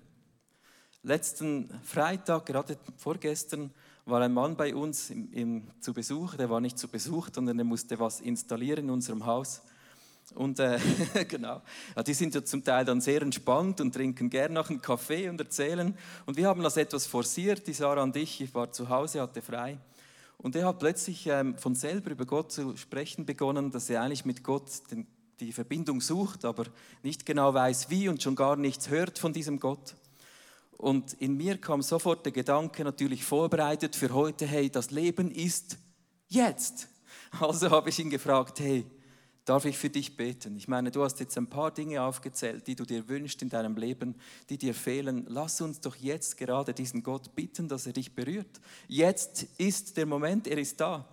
Letzten 1.02 1.70
Freitag, 1.82 2.46
gerade 2.46 2.78
vorgestern, 2.96 3.72
war 4.04 4.20
ein 4.20 4.32
Mann 4.32 4.56
bei 4.56 4.74
uns 4.74 5.10
im, 5.10 5.32
im, 5.32 5.70
zu 5.80 5.92
Besuch, 5.92 6.34
der 6.34 6.50
war 6.50 6.60
nicht 6.60 6.78
zu 6.78 6.88
Besuch, 6.88 7.28
sondern 7.32 7.58
er 7.58 7.64
musste 7.64 7.98
was 7.98 8.20
installieren 8.20 8.84
in 8.84 8.90
unserem 8.90 9.26
Haus. 9.26 9.62
Und 10.34 10.60
äh, 10.60 10.78
genau, 11.28 11.62
ja, 11.96 12.02
die 12.02 12.14
sind 12.14 12.34
ja 12.34 12.44
zum 12.44 12.62
Teil 12.62 12.84
dann 12.84 13.00
sehr 13.00 13.22
entspannt 13.22 13.80
und 13.80 13.94
trinken 13.94 14.30
gern 14.30 14.52
noch 14.52 14.68
einen 14.70 14.82
Kaffee 14.82 15.28
und 15.28 15.40
erzählen. 15.40 15.96
Und 16.26 16.36
wir 16.36 16.46
haben 16.46 16.62
das 16.62 16.76
etwas 16.76 17.06
forciert, 17.06 17.66
die 17.66 17.72
Sarah 17.72 18.02
und 18.02 18.16
ich. 18.16 18.40
Ich 18.40 18.54
war 18.54 18.70
zu 18.72 18.88
Hause, 18.88 19.22
hatte 19.22 19.42
frei. 19.42 19.78
Und 20.36 20.54
er 20.54 20.66
hat 20.66 20.78
plötzlich 20.78 21.26
ähm, 21.26 21.58
von 21.58 21.74
selber 21.74 22.10
über 22.10 22.24
Gott 22.24 22.52
zu 22.52 22.76
sprechen 22.76 23.26
begonnen, 23.26 23.70
dass 23.70 23.90
er 23.90 24.02
eigentlich 24.02 24.24
mit 24.24 24.44
Gott 24.44 24.70
den, 24.90 25.06
die 25.40 25.52
Verbindung 25.52 26.00
sucht, 26.00 26.44
aber 26.44 26.64
nicht 27.02 27.26
genau 27.26 27.54
weiß 27.54 27.90
wie 27.90 28.08
und 28.08 28.22
schon 28.22 28.36
gar 28.36 28.56
nichts 28.56 28.88
hört 28.88 29.18
von 29.18 29.32
diesem 29.32 29.58
Gott. 29.58 29.96
Und 30.76 31.14
in 31.14 31.36
mir 31.36 31.58
kam 31.58 31.82
sofort 31.82 32.24
der 32.24 32.32
Gedanke, 32.32 32.84
natürlich 32.84 33.24
vorbereitet 33.24 33.96
für 33.96 34.14
heute, 34.14 34.46
hey, 34.46 34.70
das 34.70 34.90
Leben 34.90 35.30
ist 35.30 35.76
jetzt. 36.28 36.88
Also 37.40 37.70
habe 37.70 37.90
ich 37.90 37.98
ihn 37.98 38.08
gefragt, 38.08 38.58
hey, 38.58 38.86
darf 39.48 39.64
ich 39.64 39.78
für 39.78 39.88
dich 39.88 40.16
beten? 40.16 40.56
Ich 40.56 40.68
meine, 40.68 40.90
du 40.90 41.02
hast 41.02 41.20
jetzt 41.20 41.38
ein 41.38 41.46
paar 41.46 41.70
Dinge 41.70 42.02
aufgezählt, 42.02 42.66
die 42.66 42.74
du 42.74 42.84
dir 42.84 43.08
wünschst 43.08 43.40
in 43.40 43.48
deinem 43.48 43.76
Leben, 43.76 44.14
die 44.50 44.58
dir 44.58 44.74
fehlen. 44.74 45.24
Lass 45.28 45.60
uns 45.62 45.80
doch 45.80 45.96
jetzt 45.96 46.36
gerade 46.36 46.74
diesen 46.74 47.02
Gott 47.02 47.34
bitten, 47.34 47.66
dass 47.66 47.86
er 47.86 47.94
dich 47.94 48.14
berührt. 48.14 48.60
Jetzt 48.88 49.46
ist 49.56 49.96
der 49.96 50.04
Moment, 50.04 50.46
er 50.46 50.58
ist 50.58 50.78
da. 50.80 51.08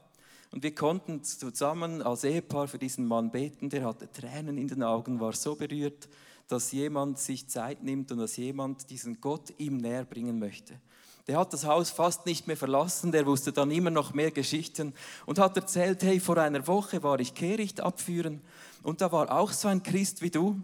Und 0.52 0.64
wir 0.64 0.76
konnten 0.76 1.24
zusammen 1.24 2.02
als 2.02 2.26
Ehepaar 2.26 2.68
für 2.68 2.78
diesen 2.78 3.06
Mann 3.06 3.32
beten. 3.32 3.70
Der 3.70 3.86
hatte 3.86 4.12
Tränen 4.12 4.58
in 4.58 4.68
den 4.68 4.84
Augen, 4.84 5.20
war 5.20 5.34
so 5.34 5.56
berührt, 5.56 6.10
dass 6.48 6.72
jemand 6.74 7.20
sich 7.20 7.48
Zeit 7.48 7.84
nimmt 7.84 8.12
und 8.12 8.18
dass 8.18 8.36
jemand 8.36 8.90
diesen 8.90 9.22
Gott 9.22 9.54
ihm 9.58 9.78
näher 9.78 10.06
bringen 10.06 10.40
möchte. 10.40 10.80
Der 11.28 11.40
hat 11.40 11.54
das 11.54 11.66
Haus 11.66 11.90
fast 11.90 12.28
nicht 12.28 12.46
mehr 12.46 12.58
verlassen, 12.58 13.12
der 13.12 13.26
wusste 13.26 13.52
dann 13.52 13.72
immer 13.72 13.90
noch 13.90 14.14
mehr 14.14 14.30
Geschichten 14.30 14.94
und 15.26 15.40
hat 15.40 15.58
erzählt, 15.58 16.04
hey, 16.04 16.20
vor 16.20 16.38
einer 16.38 16.68
Woche 16.68 17.02
war 17.02 17.20
ich 17.20 17.34
Kehricht 17.34 17.82
abführen 17.82 18.42
und 18.84 19.02
da 19.02 19.12
war 19.12 19.32
auch 19.32 19.52
so 19.52 19.68
ein 19.68 19.82
Christ 19.82 20.22
wie 20.22 20.30
du. 20.30 20.62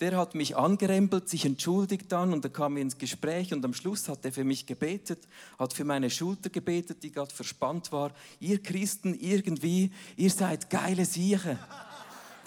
Der 0.00 0.18
hat 0.18 0.34
mich 0.34 0.54
angerempelt, 0.54 1.30
sich 1.30 1.46
entschuldigt 1.46 2.12
dann 2.12 2.34
und 2.34 2.44
da 2.44 2.50
kam 2.50 2.76
ins 2.76 2.98
Gespräch 2.98 3.54
und 3.54 3.64
am 3.64 3.72
Schluss 3.72 4.10
hat 4.10 4.22
er 4.26 4.32
für 4.32 4.44
mich 4.44 4.66
gebetet, 4.66 5.26
hat 5.58 5.72
für 5.72 5.84
meine 5.84 6.10
Schulter 6.10 6.50
gebetet, 6.50 7.02
die 7.02 7.10
gerade 7.10 7.34
verspannt 7.34 7.90
war. 7.90 8.12
Ihr 8.38 8.62
Christen 8.62 9.14
irgendwie, 9.14 9.90
ihr 10.18 10.30
seid 10.30 10.68
geile 10.68 11.06
Sieche. 11.06 11.58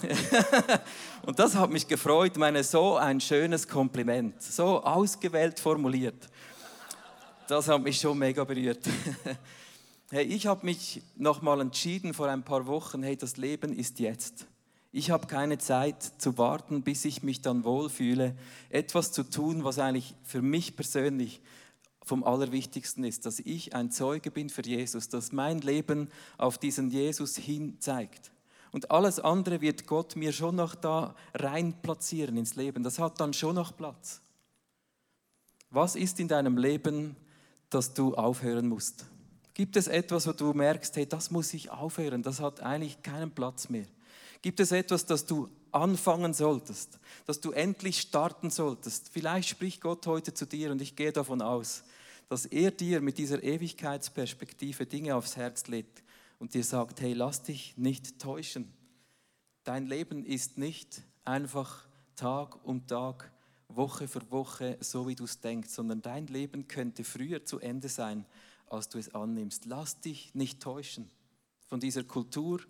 und 1.25 1.39
das 1.39 1.55
hat 1.55 1.71
mich 1.71 1.87
gefreut, 1.87 2.37
meine 2.37 2.63
so 2.63 2.97
ein 2.97 3.19
schönes 3.19 3.67
Kompliment, 3.67 4.39
so 4.39 4.83
ausgewählt 4.83 5.59
formuliert 5.59 6.29
das 7.49 7.67
hat 7.67 7.81
mich 7.81 7.99
schon 7.99 8.17
mega 8.17 8.43
berührt. 8.43 8.87
Hey, 10.11 10.25
ich 10.25 10.47
habe 10.47 10.65
mich 10.65 11.03
nochmal 11.17 11.61
entschieden 11.61 12.15
vor 12.15 12.27
ein 12.29 12.41
paar 12.41 12.65
Wochen, 12.65 13.03
hey, 13.03 13.15
das 13.15 13.37
Leben 13.37 13.71
ist 13.71 13.99
jetzt. 13.99 14.47
Ich 14.91 15.11
habe 15.11 15.27
keine 15.27 15.59
Zeit 15.59 16.01
zu 16.17 16.39
warten, 16.39 16.81
bis 16.81 17.05
ich 17.05 17.21
mich 17.21 17.43
dann 17.43 17.63
wohlfühle, 17.63 18.35
etwas 18.71 19.11
zu 19.11 19.21
tun, 19.21 19.63
was 19.63 19.77
eigentlich 19.77 20.15
für 20.23 20.41
mich 20.41 20.75
persönlich 20.75 21.41
vom 22.01 22.23
Allerwichtigsten 22.23 23.03
ist, 23.03 23.27
dass 23.27 23.37
ich 23.37 23.75
ein 23.75 23.91
Zeuge 23.91 24.31
bin 24.31 24.49
für 24.49 24.63
Jesus, 24.63 25.09
dass 25.09 25.31
mein 25.31 25.59
Leben 25.59 26.09
auf 26.39 26.57
diesen 26.57 26.89
Jesus 26.89 27.37
hin 27.37 27.77
zeigt. 27.79 28.31
Und 28.71 28.89
alles 28.89 29.19
andere 29.19 29.61
wird 29.61 29.85
Gott 29.85 30.15
mir 30.15 30.33
schon 30.33 30.55
noch 30.55 30.73
da 30.73 31.13
rein 31.35 31.75
platzieren 31.83 32.35
ins 32.35 32.55
Leben. 32.55 32.81
Das 32.81 32.97
hat 32.97 33.19
dann 33.19 33.33
schon 33.33 33.53
noch 33.53 33.77
Platz. 33.77 34.21
Was 35.69 35.95
ist 35.95 36.19
in 36.19 36.27
deinem 36.27 36.57
Leben 36.57 37.15
dass 37.69 37.93
du 37.93 38.15
aufhören 38.15 38.67
musst? 38.67 39.05
Gibt 39.53 39.75
es 39.75 39.87
etwas, 39.87 40.25
wo 40.25 40.31
du 40.31 40.53
merkst, 40.53 40.95
hey, 40.95 41.05
das 41.05 41.31
muss 41.31 41.53
ich 41.53 41.69
aufhören, 41.69 42.23
das 42.23 42.39
hat 42.39 42.61
eigentlich 42.61 43.03
keinen 43.03 43.31
Platz 43.31 43.69
mehr? 43.69 43.85
Gibt 44.41 44.59
es 44.59 44.71
etwas, 44.71 45.05
das 45.05 45.25
du 45.25 45.49
anfangen 45.71 46.33
solltest, 46.33 46.97
dass 47.25 47.41
du 47.41 47.51
endlich 47.51 47.99
starten 47.99 48.49
solltest? 48.49 49.09
Vielleicht 49.09 49.49
spricht 49.49 49.81
Gott 49.81 50.07
heute 50.07 50.33
zu 50.33 50.45
dir 50.45 50.71
und 50.71 50.81
ich 50.81 50.95
gehe 50.95 51.11
davon 51.11 51.41
aus, 51.41 51.83
dass 52.29 52.45
er 52.45 52.71
dir 52.71 53.01
mit 53.01 53.17
dieser 53.17 53.43
Ewigkeitsperspektive 53.43 54.85
Dinge 54.85 55.15
aufs 55.15 55.35
Herz 55.35 55.67
legt 55.67 56.03
und 56.37 56.53
dir 56.53 56.63
sagt, 56.63 57.01
hey, 57.01 57.13
lass 57.13 57.43
dich 57.43 57.75
nicht 57.75 58.19
täuschen. 58.19 58.71
Dein 59.63 59.87
Leben 59.87 60.25
ist 60.25 60.57
nicht 60.57 61.01
einfach 61.25 61.85
Tag 62.15 62.63
um 62.65 62.87
Tag 62.87 63.31
Woche 63.69 64.07
für 64.07 64.29
Woche, 64.31 64.77
so 64.81 65.07
wie 65.07 65.15
du 65.15 65.23
es 65.25 65.39
denkst, 65.39 65.69
sondern 65.69 66.01
dein 66.01 66.27
Leben 66.27 66.67
könnte 66.67 67.03
früher 67.03 67.45
zu 67.45 67.59
Ende 67.59 67.87
sein, 67.87 68.25
als 68.67 68.89
du 68.89 68.97
es 68.97 69.13
annimmst. 69.13 69.65
Lass 69.65 70.01
dich 70.01 70.33
nicht 70.35 70.61
täuschen 70.61 71.09
von 71.67 71.79
dieser 71.79 72.03
Kultur, 72.03 72.61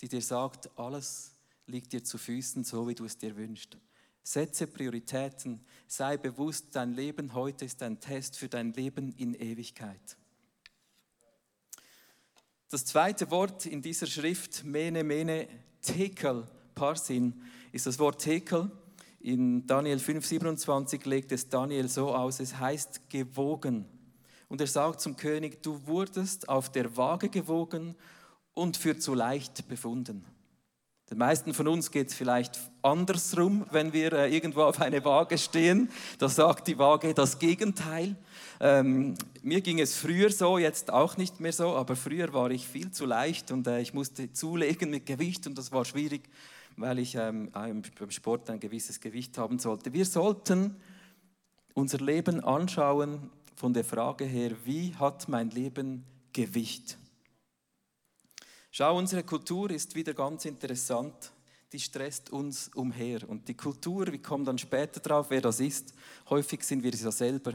die 0.00 0.08
dir 0.08 0.22
sagt, 0.22 0.70
alles 0.78 1.34
liegt 1.66 1.92
dir 1.92 2.04
zu 2.04 2.18
Füßen, 2.18 2.64
so 2.64 2.86
wie 2.88 2.94
du 2.94 3.04
es 3.04 3.18
dir 3.18 3.36
wünschst. 3.36 3.76
Setze 4.22 4.66
Prioritäten, 4.66 5.64
sei 5.88 6.16
bewusst, 6.16 6.76
dein 6.76 6.92
Leben 6.92 7.34
heute 7.34 7.64
ist 7.64 7.82
ein 7.82 7.98
Test 7.98 8.36
für 8.36 8.48
dein 8.48 8.72
Leben 8.72 9.12
in 9.16 9.34
Ewigkeit. 9.34 10.16
Das 12.68 12.84
zweite 12.84 13.30
Wort 13.30 13.66
in 13.66 13.82
dieser 13.82 14.06
Schrift, 14.06 14.64
Mene, 14.64 15.02
Mene, 15.02 15.48
Tekel, 15.82 16.46
Parsin, 16.74 17.42
ist 17.72 17.86
das 17.86 17.98
Wort 17.98 18.22
Tekel. 18.22 18.70
In 19.22 19.68
Daniel 19.68 19.98
5,27 19.98 21.08
legt 21.08 21.30
es 21.30 21.48
Daniel 21.48 21.88
so 21.88 22.12
aus, 22.12 22.40
es 22.40 22.58
heißt 22.58 23.08
gewogen. 23.08 23.84
Und 24.48 24.60
er 24.60 24.66
sagt 24.66 25.00
zum 25.00 25.16
König, 25.16 25.62
du 25.62 25.86
wurdest 25.86 26.48
auf 26.48 26.72
der 26.72 26.96
Waage 26.96 27.28
gewogen 27.28 27.94
und 28.52 28.76
für 28.76 28.98
zu 28.98 29.14
leicht 29.14 29.68
befunden. 29.68 30.24
Den 31.08 31.18
meisten 31.18 31.54
von 31.54 31.68
uns 31.68 31.92
geht 31.92 32.08
es 32.08 32.14
vielleicht 32.14 32.58
andersrum, 32.82 33.64
wenn 33.70 33.92
wir 33.92 34.12
äh, 34.12 34.34
irgendwo 34.34 34.62
auf 34.62 34.80
eine 34.80 35.04
Waage 35.04 35.38
stehen. 35.38 35.88
Da 36.18 36.28
sagt 36.28 36.66
die 36.66 36.78
Waage 36.78 37.14
das 37.14 37.38
Gegenteil. 37.38 38.16
Ähm, 38.60 39.14
mir 39.42 39.60
ging 39.60 39.78
es 39.78 39.94
früher 39.94 40.32
so, 40.32 40.58
jetzt 40.58 40.90
auch 40.90 41.16
nicht 41.16 41.38
mehr 41.38 41.52
so, 41.52 41.76
aber 41.76 41.94
früher 41.94 42.32
war 42.32 42.50
ich 42.50 42.66
viel 42.66 42.90
zu 42.90 43.06
leicht 43.06 43.52
und 43.52 43.68
äh, 43.68 43.80
ich 43.80 43.94
musste 43.94 44.32
zulegen 44.32 44.90
mit 44.90 45.06
Gewicht 45.06 45.46
und 45.46 45.58
das 45.58 45.70
war 45.70 45.84
schwierig, 45.84 46.22
weil 46.76 46.98
ich 46.98 47.14
ähm, 47.14 47.50
beim 47.52 47.82
Sport 48.10 48.50
ein 48.50 48.60
gewisses 48.60 49.00
Gewicht 49.00 49.38
haben 49.38 49.58
sollte. 49.58 49.92
Wir 49.92 50.04
sollten 50.04 50.76
unser 51.74 51.98
Leben 51.98 52.42
anschauen 52.42 53.30
von 53.54 53.72
der 53.72 53.84
Frage 53.84 54.24
her, 54.24 54.52
wie 54.64 54.94
hat 54.96 55.28
mein 55.28 55.50
Leben 55.50 56.04
Gewicht? 56.32 56.98
Schau, 58.70 58.96
unsere 58.96 59.22
Kultur 59.22 59.70
ist 59.70 59.94
wieder 59.94 60.14
ganz 60.14 60.44
interessant. 60.46 61.32
Die 61.72 61.80
stresst 61.80 62.30
uns 62.30 62.68
umher. 62.74 63.28
Und 63.28 63.48
die 63.48 63.56
Kultur, 63.56 64.06
wir 64.06 64.22
kommen 64.22 64.44
dann 64.44 64.58
später 64.58 65.00
drauf, 65.00 65.26
wer 65.28 65.40
das 65.40 65.60
ist. 65.60 65.94
Häufig 66.30 66.62
sind 66.64 66.82
wir 66.82 66.92
es 66.92 67.02
ja 67.02 67.12
selber. 67.12 67.54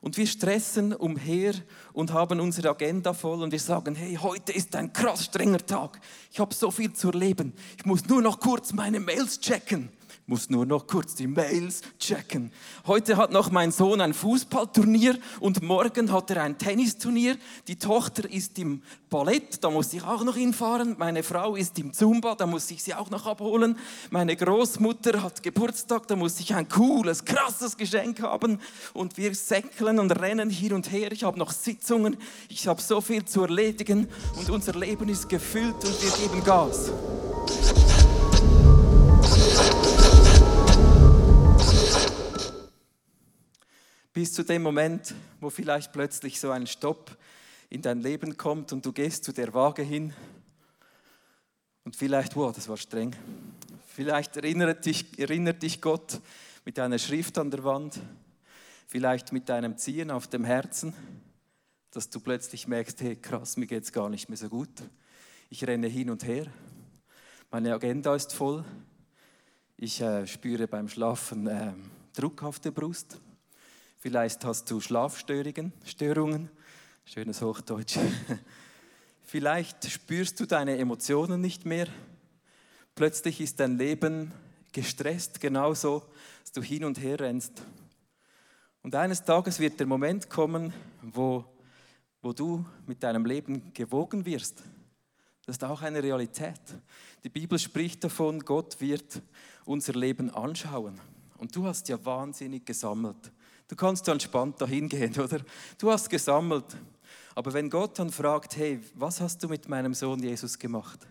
Und 0.00 0.16
wir 0.16 0.26
stressen 0.26 0.94
umher 0.94 1.52
und 1.92 2.12
haben 2.12 2.40
unsere 2.40 2.70
Agenda 2.70 3.12
voll 3.12 3.42
und 3.42 3.52
wir 3.52 3.58
sagen, 3.58 3.94
hey, 3.94 4.18
heute 4.20 4.52
ist 4.52 4.74
ein 4.74 4.92
krass 4.92 5.26
strenger 5.26 5.64
Tag. 5.64 6.00
Ich 6.32 6.40
habe 6.40 6.54
so 6.54 6.70
viel 6.70 6.92
zu 6.92 7.10
erleben. 7.10 7.52
Ich 7.76 7.84
muss 7.84 8.06
nur 8.06 8.22
noch 8.22 8.40
kurz 8.40 8.72
meine 8.72 8.98
Mails 8.98 9.40
checken 9.40 9.90
muss 10.30 10.48
nur 10.48 10.64
noch 10.64 10.86
kurz 10.86 11.16
die 11.16 11.26
Mails 11.26 11.82
checken. 11.98 12.52
Heute 12.86 13.16
hat 13.16 13.32
noch 13.32 13.50
mein 13.50 13.72
Sohn 13.72 14.00
ein 14.00 14.14
Fußballturnier 14.14 15.18
und 15.40 15.60
morgen 15.60 16.12
hat 16.12 16.30
er 16.30 16.44
ein 16.44 16.56
Tennisturnier. 16.56 17.36
Die 17.66 17.74
Tochter 17.74 18.30
ist 18.30 18.56
im 18.60 18.80
Ballett, 19.10 19.64
da 19.64 19.70
muss 19.70 19.92
ich 19.92 20.04
auch 20.04 20.22
noch 20.22 20.36
hinfahren. 20.36 20.94
Meine 20.98 21.24
Frau 21.24 21.56
ist 21.56 21.76
im 21.80 21.92
Zumba, 21.92 22.36
da 22.36 22.46
muss 22.46 22.70
ich 22.70 22.80
sie 22.80 22.94
auch 22.94 23.10
noch 23.10 23.26
abholen. 23.26 23.76
Meine 24.10 24.36
Großmutter 24.36 25.20
hat 25.20 25.42
Geburtstag, 25.42 26.06
da 26.06 26.14
muss 26.14 26.38
ich 26.38 26.54
ein 26.54 26.68
cooles, 26.68 27.24
krasses 27.24 27.76
Geschenk 27.76 28.22
haben. 28.22 28.60
Und 28.94 29.16
wir 29.16 29.34
säckeln 29.34 29.98
und 29.98 30.12
rennen 30.12 30.48
hier 30.48 30.76
und 30.76 30.92
her. 30.92 31.10
Ich 31.10 31.24
habe 31.24 31.40
noch 31.40 31.50
Sitzungen, 31.50 32.16
ich 32.48 32.68
habe 32.68 32.80
so 32.80 33.00
viel 33.00 33.24
zu 33.24 33.42
erledigen 33.42 34.06
und 34.38 34.48
unser 34.48 34.78
Leben 34.78 35.08
ist 35.08 35.28
gefüllt 35.28 35.84
und 35.84 36.02
wir 36.04 36.28
geben 36.28 36.44
Gas. 36.44 36.92
Bis 44.12 44.32
zu 44.32 44.42
dem 44.42 44.62
Moment, 44.62 45.14
wo 45.40 45.50
vielleicht 45.50 45.92
plötzlich 45.92 46.40
so 46.40 46.50
ein 46.50 46.66
Stopp 46.66 47.16
in 47.68 47.82
dein 47.82 48.00
Leben 48.00 48.36
kommt 48.36 48.72
und 48.72 48.84
du 48.84 48.92
gehst 48.92 49.24
zu 49.24 49.32
der 49.32 49.54
Waage 49.54 49.82
hin 49.82 50.12
und 51.84 51.94
vielleicht, 51.94 52.34
wow, 52.34 52.52
das 52.52 52.68
war 52.68 52.76
streng. 52.76 53.14
Vielleicht 53.86 54.36
erinnert 54.36 54.84
dich, 54.84 55.18
erinnert 55.18 55.62
dich 55.62 55.80
Gott 55.80 56.20
mit 56.64 56.78
einer 56.78 56.98
Schrift 56.98 57.38
an 57.38 57.50
der 57.50 57.62
Wand, 57.62 58.00
vielleicht 58.88 59.32
mit 59.32 59.48
deinem 59.48 59.76
Ziehen 59.76 60.10
auf 60.10 60.26
dem 60.26 60.44
Herzen, 60.44 60.92
dass 61.92 62.10
du 62.10 62.18
plötzlich 62.18 62.66
merkst, 62.66 63.00
hey 63.02 63.14
krass, 63.14 63.56
mir 63.56 63.66
geht 63.66 63.84
es 63.84 63.92
gar 63.92 64.08
nicht 64.08 64.28
mehr 64.28 64.38
so 64.38 64.48
gut. 64.48 64.70
Ich 65.50 65.64
renne 65.64 65.86
hin 65.86 66.10
und 66.10 66.24
her, 66.24 66.46
meine 67.50 67.72
Agenda 67.74 68.14
ist 68.14 68.32
voll, 68.32 68.64
ich 69.76 70.00
äh, 70.00 70.26
spüre 70.26 70.66
beim 70.66 70.88
Schlafen 70.88 71.46
äh, 71.46 71.72
Druck 72.12 72.42
auf 72.42 72.58
der 72.58 72.72
Brust 72.72 73.20
Vielleicht 74.02 74.46
hast 74.46 74.70
du 74.70 74.80
Schlafstörungen, 74.80 75.74
Störungen, 75.84 76.48
schönes 77.04 77.42
Hochdeutsch. 77.42 77.98
Vielleicht 79.22 79.90
spürst 79.90 80.40
du 80.40 80.46
deine 80.46 80.78
Emotionen 80.78 81.42
nicht 81.42 81.66
mehr. 81.66 81.86
Plötzlich 82.94 83.42
ist 83.42 83.60
dein 83.60 83.76
Leben 83.76 84.32
gestresst, 84.72 85.38
genauso, 85.38 86.02
dass 86.40 86.52
du 86.52 86.62
hin 86.62 86.84
und 86.84 86.98
her 86.98 87.20
rennst. 87.20 87.62
Und 88.82 88.94
eines 88.94 89.22
Tages 89.22 89.60
wird 89.60 89.78
der 89.78 89.86
Moment 89.86 90.30
kommen, 90.30 90.72
wo, 91.02 91.44
wo 92.22 92.32
du 92.32 92.64
mit 92.86 93.02
deinem 93.02 93.26
Leben 93.26 93.70
gewogen 93.74 94.24
wirst. 94.24 94.62
Das 95.44 95.56
ist 95.56 95.64
auch 95.64 95.82
eine 95.82 96.02
Realität. 96.02 96.62
Die 97.22 97.28
Bibel 97.28 97.58
spricht 97.58 98.02
davon, 98.02 98.40
Gott 98.46 98.80
wird 98.80 99.20
unser 99.66 99.92
Leben 99.92 100.30
anschauen. 100.30 100.98
Und 101.36 101.54
du 101.54 101.66
hast 101.66 101.90
ja 101.90 102.02
wahnsinnig 102.02 102.64
gesammelt. 102.64 103.30
Du 103.70 103.76
kannst 103.76 104.08
entspannt 104.08 104.60
dahin 104.60 104.88
gehen, 104.88 105.14
oder? 105.20 105.42
Du 105.78 105.92
hast 105.92 106.10
gesammelt. 106.10 106.76
Aber 107.36 107.52
wenn 107.52 107.70
Gott 107.70 108.00
dann 108.00 108.10
fragt, 108.10 108.56
hey, 108.56 108.80
was 108.96 109.20
hast 109.20 109.44
du 109.44 109.48
mit 109.48 109.68
meinem 109.68 109.94
Sohn 109.94 110.20
Jesus 110.20 110.58
gemacht? 110.58 111.06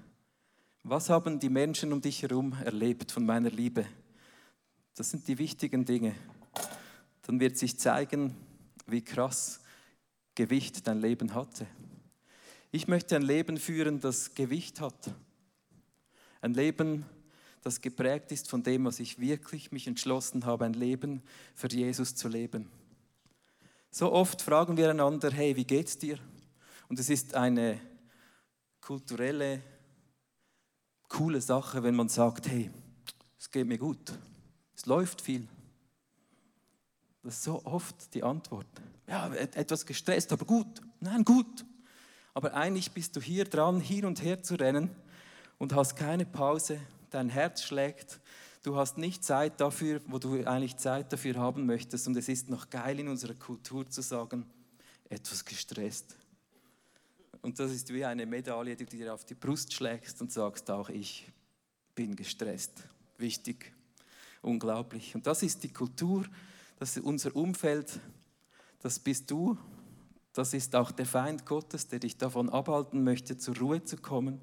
Was 0.84 1.10
haben 1.10 1.40
die 1.40 1.48
Menschen 1.48 1.94
um 1.94 2.02
dich 2.02 2.22
herum 2.22 2.54
erlebt 2.66 3.14
von 3.14 3.26
meiner 3.26 3.50
Liebe? 3.50 3.86
Das 4.94 5.10
sind 5.10 5.26
die 5.30 5.38
wichtigen 5.38 5.86
Dinge. 5.86 6.14
Dann 7.22 7.40
wird 7.40 7.58
sich 7.58 7.80
zeigen, 7.80 8.36
wie 8.88 9.06
krass 9.06 9.62
Gewicht 10.36 10.86
dein 10.86 11.00
Leben 11.00 11.34
hatte. 11.36 11.66
Ich 12.72 12.90
möchte 12.90 13.16
ein 13.16 13.22
Leben 13.22 13.56
führen, 13.56 14.02
das 14.02 14.36
Gewicht 14.36 14.82
hat. 14.82 15.12
Ein 16.42 16.56
Leben, 16.56 17.06
das 17.06 17.19
das 17.62 17.82
geprägt 17.82 18.32
ist 18.32 18.50
von 18.50 18.64
dem, 18.64 18.86
was 18.86 19.00
ich 19.00 19.20
wirklich 19.20 19.72
mich 19.72 19.88
entschlossen 19.88 20.46
habe, 20.46 20.66
ein 20.66 20.74
Leben 20.74 21.22
für 21.56 21.68
Jesus 21.68 22.16
zu 22.16 22.28
leben. 22.28 22.70
So 23.92 24.12
oft 24.12 24.42
fragen 24.42 24.78
wir 24.78 24.90
einander, 24.90 25.32
hey, 25.32 25.56
wie 25.56 25.66
geht's 25.66 25.98
dir? 25.98 26.20
Und 26.88 27.00
es 27.00 27.10
ist 27.10 27.36
eine 27.36 27.80
kulturelle, 28.82 29.62
coole 31.08 31.42
Sache, 31.42 31.84
wenn 31.84 31.96
man 31.96 32.10
sagt, 32.10 32.48
hey, 32.48 32.72
es 33.38 33.50
geht 33.50 33.68
mir 33.68 33.78
gut, 33.78 34.14
es 34.76 34.86
läuft 34.86 35.22
viel. 35.22 35.48
Das 37.24 37.36
ist 37.36 37.44
so 37.44 37.64
oft 37.66 38.14
die 38.14 38.24
Antwort. 38.24 38.68
Ja, 39.08 39.34
etwas 39.34 39.86
gestresst, 39.86 40.32
aber 40.32 40.46
gut. 40.46 40.82
Nein, 41.00 41.26
gut. 41.26 41.66
Aber 42.34 42.54
eigentlich 42.54 42.92
bist 42.92 43.16
du 43.16 43.22
hier 43.22 43.46
dran, 43.46 43.82
hin 43.82 44.06
und 44.06 44.24
her 44.24 44.42
zu 44.42 44.56
rennen 44.56 44.90
und 45.58 45.74
hast 45.74 45.96
keine 45.96 46.26
Pause 46.26 46.80
dein 47.10 47.30
Herz 47.30 47.64
schlägt, 47.64 48.20
du 48.64 48.76
hast 48.76 48.98
nicht 48.98 49.24
Zeit 49.24 49.60
dafür, 49.60 50.02
wo 50.08 50.20
du 50.20 50.44
eigentlich 50.46 50.78
Zeit 50.78 51.12
dafür 51.12 51.36
haben 51.36 51.66
möchtest. 51.66 52.08
Und 52.08 52.16
es 52.18 52.30
ist 52.30 52.50
noch 52.50 52.70
geil 52.70 53.00
in 53.00 53.08
unserer 53.08 53.34
Kultur 53.34 53.90
zu 53.90 54.02
sagen, 54.02 54.46
etwas 55.10 55.46
gestresst. 55.46 56.16
Und 57.42 57.60
das 57.60 57.72
ist 57.72 57.94
wie 57.94 58.04
eine 58.04 58.26
Medaille, 58.26 58.76
die 58.76 58.86
du 58.86 58.98
dir 58.98 59.14
auf 59.14 59.26
die 59.26 59.34
Brust 59.34 59.74
schlägst 59.74 60.22
und 60.22 60.32
sagst, 60.32 60.70
auch 60.70 60.90
ich 60.90 61.32
bin 61.96 62.16
gestresst. 62.16 62.84
Wichtig, 63.18 63.74
unglaublich. 64.42 65.16
Und 65.16 65.26
das 65.26 65.44
ist 65.44 65.64
die 65.64 65.72
Kultur, 65.72 66.26
das 66.78 66.98
ist 66.98 67.04
unser 67.04 67.36
Umfeld, 67.36 68.00
das 68.82 69.00
bist 69.00 69.32
du, 69.32 69.58
das 70.34 70.54
ist 70.54 70.76
auch 70.76 70.92
der 70.92 71.06
Feind 71.06 71.46
Gottes, 71.46 71.88
der 71.88 72.00
dich 72.00 72.18
davon 72.18 72.50
abhalten 72.50 73.04
möchte, 73.04 73.38
zur 73.38 73.58
Ruhe 73.58 73.84
zu 73.84 73.98
kommen 73.98 74.40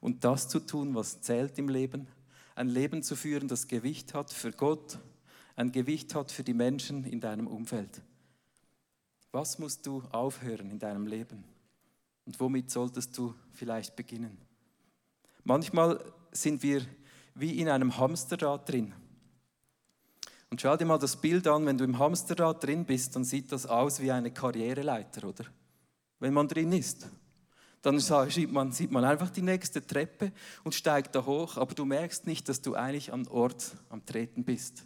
und 0.00 0.24
das 0.24 0.48
zu 0.48 0.60
tun, 0.60 0.94
was 0.94 1.20
zählt 1.20 1.58
im 1.58 1.68
Leben. 1.68 2.08
Ein 2.54 2.68
Leben 2.68 3.02
zu 3.02 3.16
führen, 3.16 3.48
das 3.48 3.68
Gewicht 3.68 4.14
hat 4.14 4.32
für 4.32 4.52
Gott, 4.52 4.98
ein 5.56 5.72
Gewicht 5.72 6.14
hat 6.14 6.30
für 6.30 6.44
die 6.44 6.54
Menschen 6.54 7.04
in 7.04 7.20
deinem 7.20 7.46
Umfeld. 7.46 8.02
Was 9.32 9.58
musst 9.58 9.86
du 9.86 10.02
aufhören 10.10 10.70
in 10.70 10.78
deinem 10.78 11.06
Leben? 11.06 11.44
Und 12.26 12.38
womit 12.40 12.70
solltest 12.70 13.16
du 13.16 13.34
vielleicht 13.52 13.96
beginnen? 13.96 14.38
Manchmal 15.44 16.04
sind 16.32 16.62
wir 16.62 16.82
wie 17.34 17.58
in 17.58 17.68
einem 17.68 17.96
Hamsterrad 17.96 18.68
drin. 18.68 18.92
Und 20.50 20.60
schau 20.60 20.76
dir 20.76 20.86
mal 20.86 20.98
das 20.98 21.20
Bild 21.20 21.46
an, 21.46 21.66
wenn 21.66 21.78
du 21.78 21.84
im 21.84 21.98
Hamsterrad 21.98 22.62
drin 22.64 22.84
bist, 22.84 23.14
dann 23.16 23.24
sieht 23.24 23.52
das 23.52 23.66
aus 23.66 24.00
wie 24.00 24.10
eine 24.10 24.30
Karriereleiter, 24.30 25.28
oder? 25.28 25.44
Wenn 26.20 26.34
man 26.34 26.48
drin 26.48 26.72
ist. 26.72 27.08
Dann 27.82 28.00
sieht 28.00 28.50
man, 28.50 28.72
sieht 28.72 28.90
man 28.90 29.04
einfach 29.04 29.30
die 29.30 29.42
nächste 29.42 29.86
Treppe 29.86 30.32
und 30.64 30.74
steigt 30.74 31.14
da 31.14 31.24
hoch, 31.24 31.56
aber 31.56 31.74
du 31.74 31.84
merkst 31.84 32.26
nicht, 32.26 32.48
dass 32.48 32.60
du 32.60 32.74
eigentlich 32.74 33.12
am 33.12 33.26
Ort 33.28 33.76
am 33.88 34.04
Treten 34.04 34.44
bist. 34.44 34.84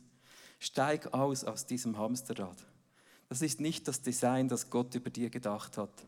Steig 0.59 1.12
aus 1.14 1.44
aus 1.44 1.66
diesem 1.66 1.96
Hamsterrad. 1.96 2.66
Das 3.28 3.40
ist 3.40 3.61
nicht 3.61 3.88
das 3.88 4.02
Design, 4.02 4.48
das 4.48 4.68
Gott 4.68 4.94
über 4.94 5.09
dir 5.09 5.31
gedacht 5.31 5.78
hat. 5.78 6.07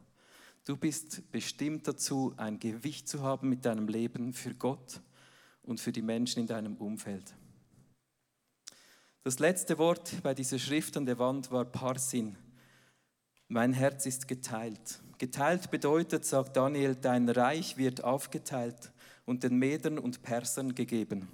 Du 0.67 0.77
bist 0.77 1.31
bestimmt 1.33 1.89
dazu, 1.89 2.35
ein 2.37 2.59
Gewicht 2.59 3.09
zu 3.09 3.23
haben 3.23 3.49
mit 3.49 3.65
deinem 3.65 3.89
Leben 3.89 4.33
für 4.33 4.55
Gott 4.55 5.01
und 5.63 5.81
für 5.81 5.93
die 5.93 6.03
Menschen 6.03 6.41
in 6.41 6.47
deinem 6.47 6.77
Umfeld. 6.77 7.35
Das 9.23 9.39
letzte 9.39 9.79
Wort 9.79 10.23
bei 10.23 10.35
dieser 10.35 10.59
Schrift 10.59 10.99
an 10.99 11.07
der 11.07 11.19
Wand 11.19 11.51
war 11.51 11.65
Parsin. 11.65 12.37
Mein 13.49 13.73
Herz 13.73 14.05
ist 14.05 14.29
geteilt. 14.29 15.01
Geteilt 15.25 15.71
bedeutet, 15.71 16.27
sagt 16.27 16.55
Daniel, 16.55 16.97
dein 16.97 17.27
Reich 17.31 17.79
wird 17.79 18.05
aufgeteilt 18.05 18.93
und 19.25 19.43
den 19.43 19.57
Medern 19.57 19.99
und 19.99 20.21
Persern 20.21 20.75
gegeben. 20.75 21.31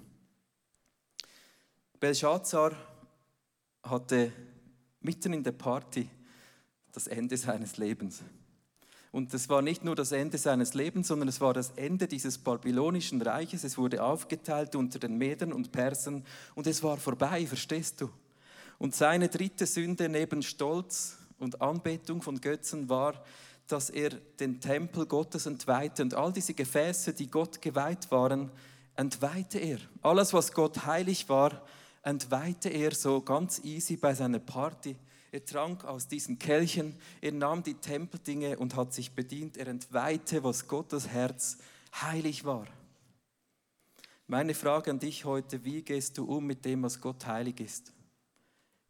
Belshazzar 1.99 2.71
hatte 3.83 4.31
mitten 5.01 5.33
in 5.33 5.43
der 5.43 5.51
Party 5.51 6.09
das 6.93 7.07
Ende 7.07 7.35
seines 7.35 7.75
Lebens. 7.75 8.21
Und 9.11 9.33
es 9.33 9.49
war 9.49 9.61
nicht 9.61 9.83
nur 9.83 9.97
das 9.97 10.13
Ende 10.13 10.37
seines 10.37 10.73
Lebens, 10.73 11.09
sondern 11.09 11.27
es 11.27 11.41
war 11.41 11.53
das 11.53 11.71
Ende 11.71 12.07
dieses 12.07 12.37
babylonischen 12.37 13.21
Reiches. 13.21 13.65
Es 13.65 13.77
wurde 13.77 14.01
aufgeteilt 14.01 14.73
unter 14.73 14.99
den 14.99 15.17
Medern 15.17 15.51
und 15.51 15.73
Persern 15.73 16.23
und 16.55 16.65
es 16.65 16.81
war 16.81 16.95
vorbei, 16.95 17.45
verstehst 17.45 17.99
du? 17.99 18.09
Und 18.79 18.95
seine 18.95 19.27
dritte 19.27 19.65
Sünde 19.65 20.07
neben 20.07 20.43
Stolz 20.43 21.17
und 21.39 21.61
Anbetung 21.61 22.21
von 22.21 22.39
Götzen 22.39 22.87
war, 22.87 23.21
dass 23.71 23.89
er 23.89 24.09
den 24.09 24.59
Tempel 24.59 25.05
Gottes 25.05 25.45
entweihte 25.45 26.03
und 26.03 26.13
all 26.13 26.33
diese 26.33 26.53
Gefäße, 26.53 27.13
die 27.13 27.29
Gott 27.29 27.61
geweiht 27.61 28.11
waren, 28.11 28.51
entweihte 28.95 29.59
er. 29.59 29.79
Alles, 30.01 30.33
was 30.33 30.51
Gott 30.51 30.85
heilig 30.85 31.29
war, 31.29 31.65
entweihte 32.03 32.69
er 32.69 32.93
so 32.93 33.21
ganz 33.21 33.59
easy 33.63 33.97
bei 33.97 34.13
seiner 34.13 34.39
Party. 34.39 34.95
Er 35.31 35.45
trank 35.45 35.85
aus 35.85 36.07
diesen 36.07 36.37
Kelchen, 36.37 36.97
er 37.21 37.31
nahm 37.31 37.63
die 37.63 37.75
Tempeldinge 37.75 38.57
und 38.59 38.75
hat 38.75 38.93
sich 38.93 39.13
bedient. 39.13 39.55
Er 39.55 39.67
entweihte, 39.67 40.43
was 40.43 40.67
Gottes 40.67 41.07
Herz 41.07 41.57
heilig 42.01 42.43
war. 42.43 42.67
Meine 44.27 44.53
Frage 44.53 44.91
an 44.91 44.99
dich 44.99 45.25
heute, 45.25 45.63
wie 45.63 45.81
gehst 45.81 46.17
du 46.17 46.25
um 46.25 46.45
mit 46.45 46.65
dem, 46.65 46.83
was 46.83 46.99
Gott 46.99 47.25
heilig 47.25 47.59
ist? 47.59 47.93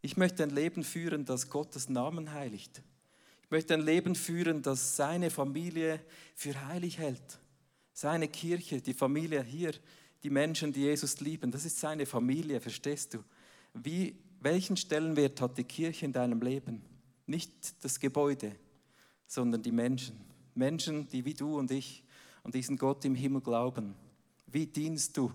Ich 0.02 0.18
möchte 0.18 0.42
ein 0.44 0.50
Leben 0.50 0.84
führen, 0.84 1.26
das 1.26 1.50
Gottes 1.50 1.90
Namen 1.90 2.34
heiligt. 2.34 2.82
Möchte 3.52 3.74
ein 3.74 3.82
Leben 3.82 4.16
führen, 4.16 4.62
das 4.62 4.96
seine 4.96 5.30
Familie 5.30 6.00
für 6.36 6.68
heilig 6.68 6.98
hält. 6.98 7.40
Seine 7.92 8.30
Kirche, 8.30 8.82
die 8.82 8.94
Familie 8.94 9.44
hier, 9.44 9.74
die 10.24 10.30
Menschen, 10.30 10.72
die 10.72 10.82
Jesus 10.82 11.20
lieben, 11.20 11.52
das 11.52 11.66
ist 11.66 11.78
seine 11.78 12.06
Familie, 12.06 12.62
verstehst 12.62 13.14
du? 13.14 13.24
Wie, 13.74 14.16
welchen 14.40 14.78
Stellenwert 14.78 15.42
hat 15.42 15.58
die 15.58 15.66
Kirche 15.66 16.06
in 16.06 16.14
deinem 16.14 16.42
Leben? 16.42 16.82
Nicht 17.26 17.52
das 17.84 18.00
Gebäude, 18.00 18.56
sondern 19.28 19.62
die 19.62 19.74
Menschen. 19.74 20.22
Menschen, 20.56 21.10
die 21.10 21.26
wie 21.26 21.34
du 21.34 21.60
und 21.60 21.72
ich 21.72 22.04
an 22.44 22.52
diesen 22.52 22.78
Gott 22.78 23.04
im 23.04 23.16
Himmel 23.16 23.42
glauben. 23.42 23.96
Wie 24.48 24.66
dienst 24.66 25.18
du 25.18 25.32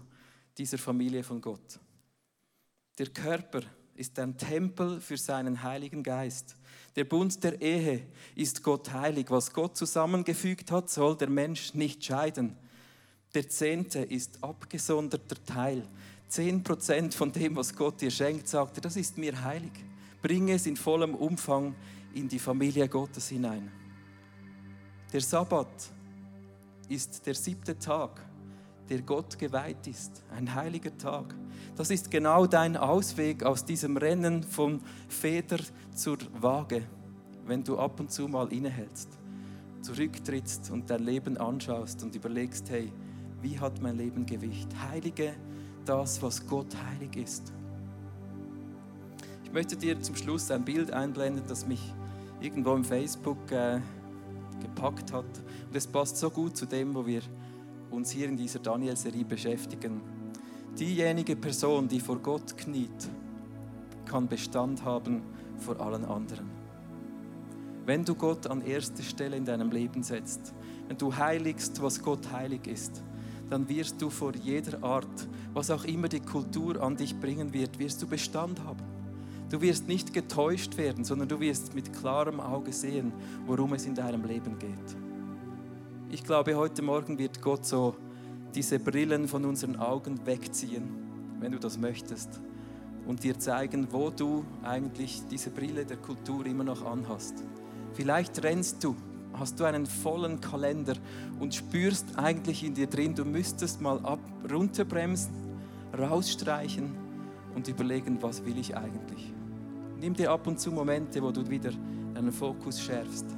dieser 0.57 0.79
Familie 0.79 1.23
von 1.23 1.41
Gott? 1.41 1.79
Der 2.99 3.09
Körper 3.09 3.63
ist 3.97 4.19
ein 4.19 4.37
Tempel 4.37 5.01
für 5.01 5.17
seinen 5.17 5.63
Heiligen 5.63 6.03
Geist. 6.03 6.57
Der 6.95 7.05
Bund 7.05 7.43
der 7.45 7.61
Ehe 7.61 8.07
ist 8.35 8.63
Gott 8.63 8.93
heilig. 8.93 9.27
Was 9.31 9.53
Gott 9.53 9.77
zusammengefügt 9.77 10.71
hat, 10.71 10.89
soll 10.89 11.17
der 11.17 11.29
Mensch 11.29 11.75
nicht 11.75 12.05
scheiden. 12.05 12.57
Der 13.35 13.49
Zehnte 13.49 14.01
ist 14.01 14.43
abgesonderter 14.43 15.43
Teil. 15.45 15.87
Zehn 16.29 16.63
Prozent 16.63 17.15
von 17.15 17.33
dem, 17.33 17.57
was 17.57 17.75
Gott 17.75 18.01
dir 18.01 18.11
schenkt, 18.11 18.49
sagt 18.49 18.79
er, 18.79 18.81
das 18.81 18.97
ist 18.97 19.19
mir 19.19 19.43
heilig. 19.43 19.73
Bringe 20.23 20.55
es 20.55 20.67
in 20.67 20.77
vollem 20.77 21.15
Umfang 21.15 21.75
in 22.15 22.29
die 22.29 22.39
Familie 22.39 22.89
Gottes 22.89 23.29
hinein. 23.29 23.71
Der 25.13 25.21
Sabbat 25.21 25.69
ist 26.89 27.27
der 27.27 27.35
siebte 27.35 27.79
Tag 27.79 28.21
der 28.89 29.03
Gott 29.03 29.39
geweiht 29.39 29.87
ist, 29.87 30.23
ein 30.37 30.55
heiliger 30.55 30.97
Tag. 30.97 31.35
Das 31.77 31.91
ist 31.91 32.11
genau 32.11 32.47
dein 32.47 32.77
Ausweg 32.77 33.43
aus 33.43 33.65
diesem 33.65 33.97
Rennen 33.97 34.43
von 34.43 34.81
Feder 35.09 35.59
zur 35.95 36.19
Waage, 36.41 36.83
wenn 37.47 37.65
du 37.65 37.79
ab 37.79 38.01
und 38.01 38.11
zu 38.11 38.29
mal 38.29 38.53
innehältst, 38.53 39.09
zurücktrittst 39.83 40.71
und 40.71 40.89
dein 40.91 41.03
Leben 41.03 41.37
anschaust 41.37 42.03
und 42.03 42.15
überlegst, 42.15 42.71
hey, 42.71 42.93
wie 43.43 43.59
hat 43.59 43.81
mein 43.83 43.97
Leben 43.97 44.27
Gewicht? 44.27 44.69
Heilige 44.91 45.35
das, 45.85 46.21
was 46.23 46.47
Gott 46.47 46.75
heilig 46.91 47.17
ist. 47.17 47.53
Ich 49.45 49.53
möchte 49.53 49.77
dir 49.77 50.01
zum 50.01 50.17
Schluss 50.17 50.51
ein 50.51 50.65
Bild 50.65 50.91
einblenden, 50.91 51.45
das 51.47 51.67
mich 51.67 51.81
irgendwo 52.41 52.75
im 52.75 52.85
Facebook 52.85 53.51
äh, 53.53 53.81
gepackt 54.61 55.13
hat. 55.13 55.25
Und 55.25 55.77
es 55.77 55.87
passt 55.87 56.17
so 56.17 56.31
gut 56.31 56.57
zu 56.57 56.67
dem, 56.67 56.95
wo 56.95 57.07
wir 57.07 57.23
uns 57.97 58.11
hier 58.11 58.29
in 58.29 58.37
dieser 58.37 58.59
Daniel-Serie 58.59 59.25
beschäftigen. 59.25 60.03
Diejenige 60.79 61.35
Person, 61.35 61.89
die 61.89 61.99
vor 61.99 62.19
Gott 62.19 62.57
kniet, 62.59 63.09
kann 64.05 64.29
Bestand 64.29 64.85
haben 64.85 65.23
vor 65.59 65.81
allen 65.81 66.05
anderen. 66.05 66.47
Wenn 67.87 68.05
du 68.05 68.15
Gott 68.15 68.47
an 68.49 68.61
erste 68.61 69.03
Stelle 69.03 69.37
in 69.37 69.47
deinem 69.47 69.71
Leben 69.71 70.03
setzt, 70.03 70.53
wenn 70.89 70.99
du 70.99 71.17
heiligst, 71.17 71.81
was 71.81 72.03
Gott 72.03 72.31
heilig 72.31 72.67
ist, 72.67 73.03
dann 73.49 73.69
wirst 73.69 74.03
du 74.03 74.11
vor 74.11 74.35
jeder 74.35 74.83
Art, 74.83 75.29
was 75.55 75.71
auch 75.71 75.85
immer 75.85 76.09
die 76.09 76.21
Kultur 76.21 76.83
an 76.83 76.97
dich 76.97 77.19
bringen 77.19 77.55
wird, 77.55 77.79
wirst 77.79 78.03
du 78.03 78.07
Bestand 78.07 78.63
haben. 78.63 78.83
Du 79.49 79.61
wirst 79.63 79.87
nicht 79.89 80.13
getäuscht 80.13 80.77
werden, 80.77 81.05
sondern 81.05 81.29
du 81.29 81.39
wirst 81.41 81.75
mit 81.75 81.93
klarem 81.93 82.41
Auge 82.41 82.73
sehen, 82.73 83.13
worum 83.47 83.73
es 83.73 83.87
in 83.87 83.95
deinem 83.95 84.25
Leben 84.25 84.59
geht. 84.59 85.06
Ich 86.09 86.23
glaube, 86.23 86.55
heute 86.55 86.83
Morgen 86.83 87.19
wird 87.19 87.43
Gott 87.43 87.67
so 87.67 87.97
diese 88.55 88.79
Brillen 88.79 89.27
von 89.27 89.45
unseren 89.45 89.75
Augen 89.75 90.25
wegziehen, 90.25 90.85
wenn 91.41 91.51
du 91.51 91.59
das 91.59 91.79
möchtest, 91.79 92.41
und 93.07 93.25
dir 93.25 93.39
zeigen, 93.41 93.89
wo 93.91 94.11
du 94.11 94.45
eigentlich 94.63 95.23
diese 95.29 95.51
Brille 95.51 95.85
der 95.85 95.97
Kultur 95.97 96.47
immer 96.47 96.63
noch 96.63 96.87
anhast. 96.87 97.35
Vielleicht 97.95 98.41
rennst 98.45 98.85
du, 98.85 98.95
hast 99.33 99.59
du 99.59 99.65
einen 99.65 99.85
vollen 99.85 100.41
Kalender 100.41 100.95
und 101.41 101.57
spürst 101.57 102.17
eigentlich 102.17 102.63
in 102.63 102.75
dir 102.75 102.87
drin, 102.87 103.17
du 103.17 103.25
müsstest 103.25 103.81
mal 103.81 103.99
ab, 104.05 104.21
runterbremsen, 104.49 105.35
rausstreichen 105.99 106.95
und 107.57 107.67
überlegen, 107.67 108.19
was 108.23 108.45
will 108.45 108.59
ich 108.59 108.77
eigentlich. 108.77 109.33
Nimm 110.01 110.15
dir 110.15 110.31
ab 110.31 110.47
und 110.47 110.61
zu 110.61 110.71
Momente, 110.71 111.21
wo 111.21 111.33
du 111.33 111.49
wieder 111.51 111.73
deinen 112.15 112.33
Fokus 112.33 112.81
schärfst. 112.81 113.36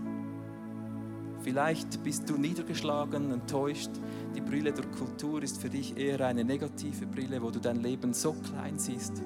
Vielleicht 1.48 2.02
bist 2.04 2.28
du 2.28 2.36
niedergeschlagen, 2.36 3.32
enttäuscht. 3.32 3.88
Die 4.34 4.40
Brille 4.42 4.70
der 4.70 4.84
Kultur 4.84 5.42
ist 5.42 5.58
für 5.58 5.70
dich 5.70 5.96
eher 5.96 6.20
eine 6.26 6.44
negative 6.44 7.06
Brille, 7.06 7.40
wo 7.40 7.50
du 7.50 7.58
dein 7.58 7.76
Leben 7.76 8.12
so 8.12 8.34
klein 8.34 8.78
siehst. 8.78 9.22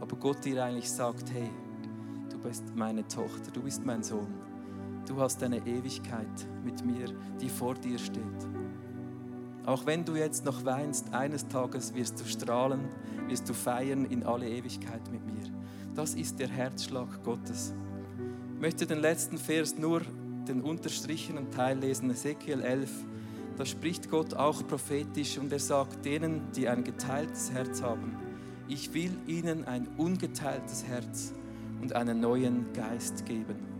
Aber 0.00 0.16
Gott 0.16 0.42
dir 0.46 0.64
eigentlich 0.64 0.90
sagt, 0.90 1.30
hey, 1.30 1.50
du 2.30 2.38
bist 2.38 2.74
meine 2.74 3.06
Tochter, 3.06 3.50
du 3.52 3.60
bist 3.60 3.84
mein 3.84 4.02
Sohn. 4.02 4.32
Du 5.06 5.20
hast 5.20 5.42
eine 5.42 5.58
Ewigkeit 5.58 6.48
mit 6.64 6.86
mir, 6.86 7.14
die 7.38 7.50
vor 7.50 7.74
dir 7.74 7.98
steht. 7.98 8.22
Auch 9.66 9.84
wenn 9.84 10.06
du 10.06 10.16
jetzt 10.16 10.46
noch 10.46 10.64
weinst, 10.64 11.12
eines 11.12 11.46
Tages 11.48 11.94
wirst 11.94 12.18
du 12.18 12.24
strahlen, 12.24 12.88
wirst 13.28 13.46
du 13.46 13.52
feiern 13.52 14.06
in 14.06 14.22
alle 14.22 14.48
Ewigkeit 14.48 15.02
mit 15.12 15.26
mir. 15.26 15.52
Das 15.94 16.14
ist 16.14 16.38
der 16.38 16.48
Herzschlag 16.48 17.22
Gottes. 17.22 17.74
Ich 18.54 18.60
möchte 18.62 18.86
den 18.86 19.00
letzten 19.00 19.36
Vers 19.36 19.76
nur 19.76 20.00
den 20.48 20.60
unterstrichenen 20.60 21.50
Teil 21.50 21.78
lesen, 21.78 22.10
Ezekiel 22.10 22.60
11, 22.60 22.90
da 23.56 23.66
spricht 23.66 24.10
Gott 24.10 24.34
auch 24.34 24.66
prophetisch 24.66 25.38
und 25.38 25.52
er 25.52 25.58
sagt 25.58 26.04
denen, 26.04 26.50
die 26.56 26.68
ein 26.68 26.84
geteiltes 26.84 27.52
Herz 27.52 27.82
haben, 27.82 28.16
ich 28.68 28.94
will 28.94 29.12
ihnen 29.26 29.66
ein 29.66 29.86
ungeteiltes 29.96 30.84
Herz 30.84 31.32
und 31.80 31.94
einen 31.94 32.20
neuen 32.20 32.72
Geist 32.72 33.26
geben. 33.26 33.72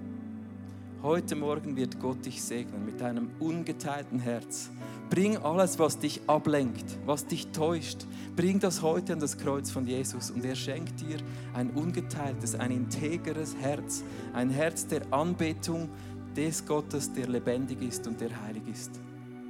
Heute 1.03 1.35
Morgen 1.35 1.75
wird 1.75 1.98
Gott 1.98 2.25
dich 2.25 2.42
segnen 2.42 2.85
mit 2.85 3.03
einem 3.03 3.31
ungeteilten 3.40 4.20
Herz. 4.20 4.70
Bring 5.11 5.37
alles, 5.37 5.81
was 5.81 5.98
dich 5.98 6.20
ablenkt, 6.29 6.85
was 7.07 7.27
dich 7.27 7.48
täuscht, 7.48 8.07
bring 8.37 8.61
das 8.61 8.83
heute 8.83 9.14
an 9.14 9.18
das 9.18 9.37
Kreuz 9.37 9.70
von 9.70 9.87
Jesus 9.87 10.31
und 10.31 10.44
er 10.44 10.55
schenkt 10.55 11.01
dir 11.01 11.16
ein 11.55 11.70
ungeteiltes, 11.70 12.55
ein 12.55 12.70
integeres 12.70 13.57
Herz, 13.57 14.05
ein 14.33 14.51
Herz 14.51 14.87
der 14.87 15.12
Anbetung, 15.12 15.88
des 16.37 16.64
Gottes, 16.64 17.12
der 17.12 17.29
lebendig 17.29 17.83
ist 17.83 18.07
und 18.07 18.21
der 18.21 18.31
heilig 18.42 18.62
ist. 18.71 19.01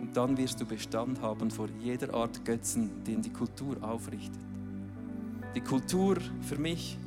Und 0.01 0.17
dann 0.17 0.37
wirst 0.37 0.61
du 0.61 0.67
Bestand 0.67 1.21
haben 1.21 1.51
vor 1.51 1.69
jeder 1.81 2.13
Art 2.13 2.45
Götzen, 2.45 3.05
den 3.05 3.23
die 3.23 3.33
Kultur 3.33 3.77
aufrichtet. 3.83 4.41
Die 5.55 5.61
Kultur 5.61 6.17
für 6.41 6.59
mich 6.59 6.99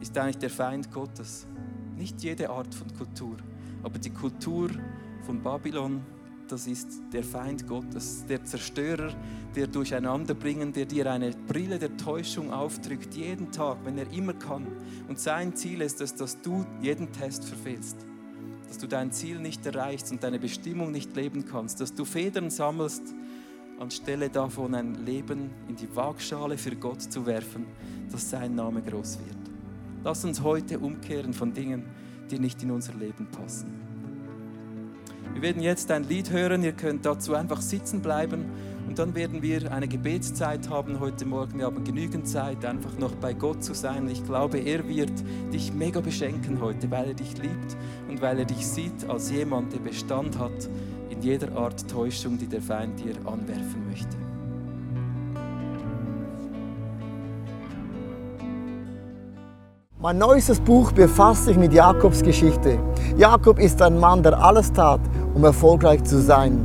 ist 0.00 0.16
eigentlich 0.18 0.38
der 0.38 0.50
Feind 0.50 0.90
Gottes. 0.90 1.46
Nicht 1.96 2.22
jede 2.22 2.50
Art 2.50 2.74
von 2.74 2.92
Kultur, 2.96 3.36
aber 3.82 3.98
die 3.98 4.10
Kultur 4.10 4.70
von 5.22 5.40
Babylon, 5.40 6.02
das 6.48 6.66
ist 6.66 6.88
der 7.12 7.24
Feind 7.24 7.66
Gottes, 7.66 8.24
der 8.28 8.44
Zerstörer, 8.44 9.14
der 9.54 9.66
Durcheinanderbringen, 9.66 10.72
der 10.72 10.86
dir 10.86 11.10
eine 11.10 11.30
Brille 11.30 11.78
der 11.78 11.96
Täuschung 11.96 12.52
aufdrückt, 12.52 13.14
jeden 13.14 13.50
Tag, 13.52 13.78
wenn 13.84 13.98
er 13.98 14.10
immer 14.12 14.34
kann. 14.34 14.66
Und 15.08 15.18
sein 15.18 15.54
Ziel 15.54 15.80
ist 15.80 16.00
es, 16.00 16.14
dass 16.14 16.40
du 16.40 16.64
jeden 16.80 17.12
Test 17.12 17.44
verfehlst 17.44 17.96
dass 18.76 18.82
du 18.82 18.88
dein 18.88 19.10
Ziel 19.10 19.38
nicht 19.38 19.64
erreichst 19.64 20.12
und 20.12 20.22
deine 20.22 20.38
Bestimmung 20.38 20.92
nicht 20.92 21.16
leben 21.16 21.46
kannst, 21.46 21.80
dass 21.80 21.94
du 21.94 22.04
Federn 22.04 22.50
sammelst, 22.50 23.14
anstelle 23.80 24.28
davon 24.28 24.74
ein 24.74 25.06
Leben 25.06 25.48
in 25.66 25.76
die 25.76 25.88
Waagschale 25.96 26.58
für 26.58 26.76
Gott 26.76 27.00
zu 27.00 27.24
werfen, 27.24 27.64
dass 28.12 28.28
sein 28.28 28.54
Name 28.54 28.82
groß 28.82 29.20
wird. 29.20 29.38
Lass 30.04 30.26
uns 30.26 30.42
heute 30.42 30.78
umkehren 30.78 31.32
von 31.32 31.54
Dingen, 31.54 31.84
die 32.30 32.38
nicht 32.38 32.62
in 32.62 32.70
unser 32.70 32.92
Leben 32.92 33.26
passen. 33.28 33.72
Wir 35.32 35.40
werden 35.40 35.62
jetzt 35.62 35.90
ein 35.90 36.04
Lied 36.04 36.30
hören, 36.30 36.62
ihr 36.62 36.72
könnt 36.72 37.06
dazu 37.06 37.32
einfach 37.32 37.62
sitzen 37.62 38.02
bleiben 38.02 38.44
Und 38.86 38.98
dann 38.98 39.14
werden 39.14 39.42
wir 39.42 39.72
eine 39.72 39.88
Gebetszeit 39.88 40.70
haben 40.70 41.00
heute 41.00 41.26
Morgen. 41.26 41.58
Wir 41.58 41.66
haben 41.66 41.82
genügend 41.82 42.28
Zeit, 42.28 42.64
einfach 42.64 42.96
noch 42.98 43.12
bei 43.16 43.34
Gott 43.34 43.62
zu 43.64 43.74
sein. 43.74 44.08
Ich 44.08 44.24
glaube, 44.24 44.58
er 44.58 44.88
wird 44.88 45.12
dich 45.52 45.72
mega 45.72 46.00
beschenken 46.00 46.60
heute, 46.60 46.90
weil 46.90 47.08
er 47.08 47.14
dich 47.14 47.36
liebt 47.38 47.76
und 48.08 48.22
weil 48.22 48.38
er 48.38 48.44
dich 48.44 48.66
sieht 48.66 49.08
als 49.08 49.30
jemand, 49.30 49.72
der 49.72 49.80
Bestand 49.80 50.38
hat 50.38 50.68
in 51.10 51.20
jeder 51.20 51.56
Art 51.56 51.88
Täuschung, 51.90 52.38
die 52.38 52.46
der 52.46 52.62
Feind 52.62 53.00
dir 53.00 53.16
anwerfen 53.26 53.86
möchte. 53.88 54.16
Mein 59.98 60.18
neuestes 60.18 60.60
Buch 60.60 60.92
befasst 60.92 61.46
sich 61.46 61.56
mit 61.56 61.72
Jakobs 61.72 62.22
Geschichte. 62.22 62.78
Jakob 63.16 63.58
ist 63.58 63.82
ein 63.82 63.98
Mann, 63.98 64.22
der 64.22 64.38
alles 64.38 64.72
tat, 64.72 65.00
um 65.34 65.42
erfolgreich 65.42 66.04
zu 66.04 66.20
sein. 66.20 66.64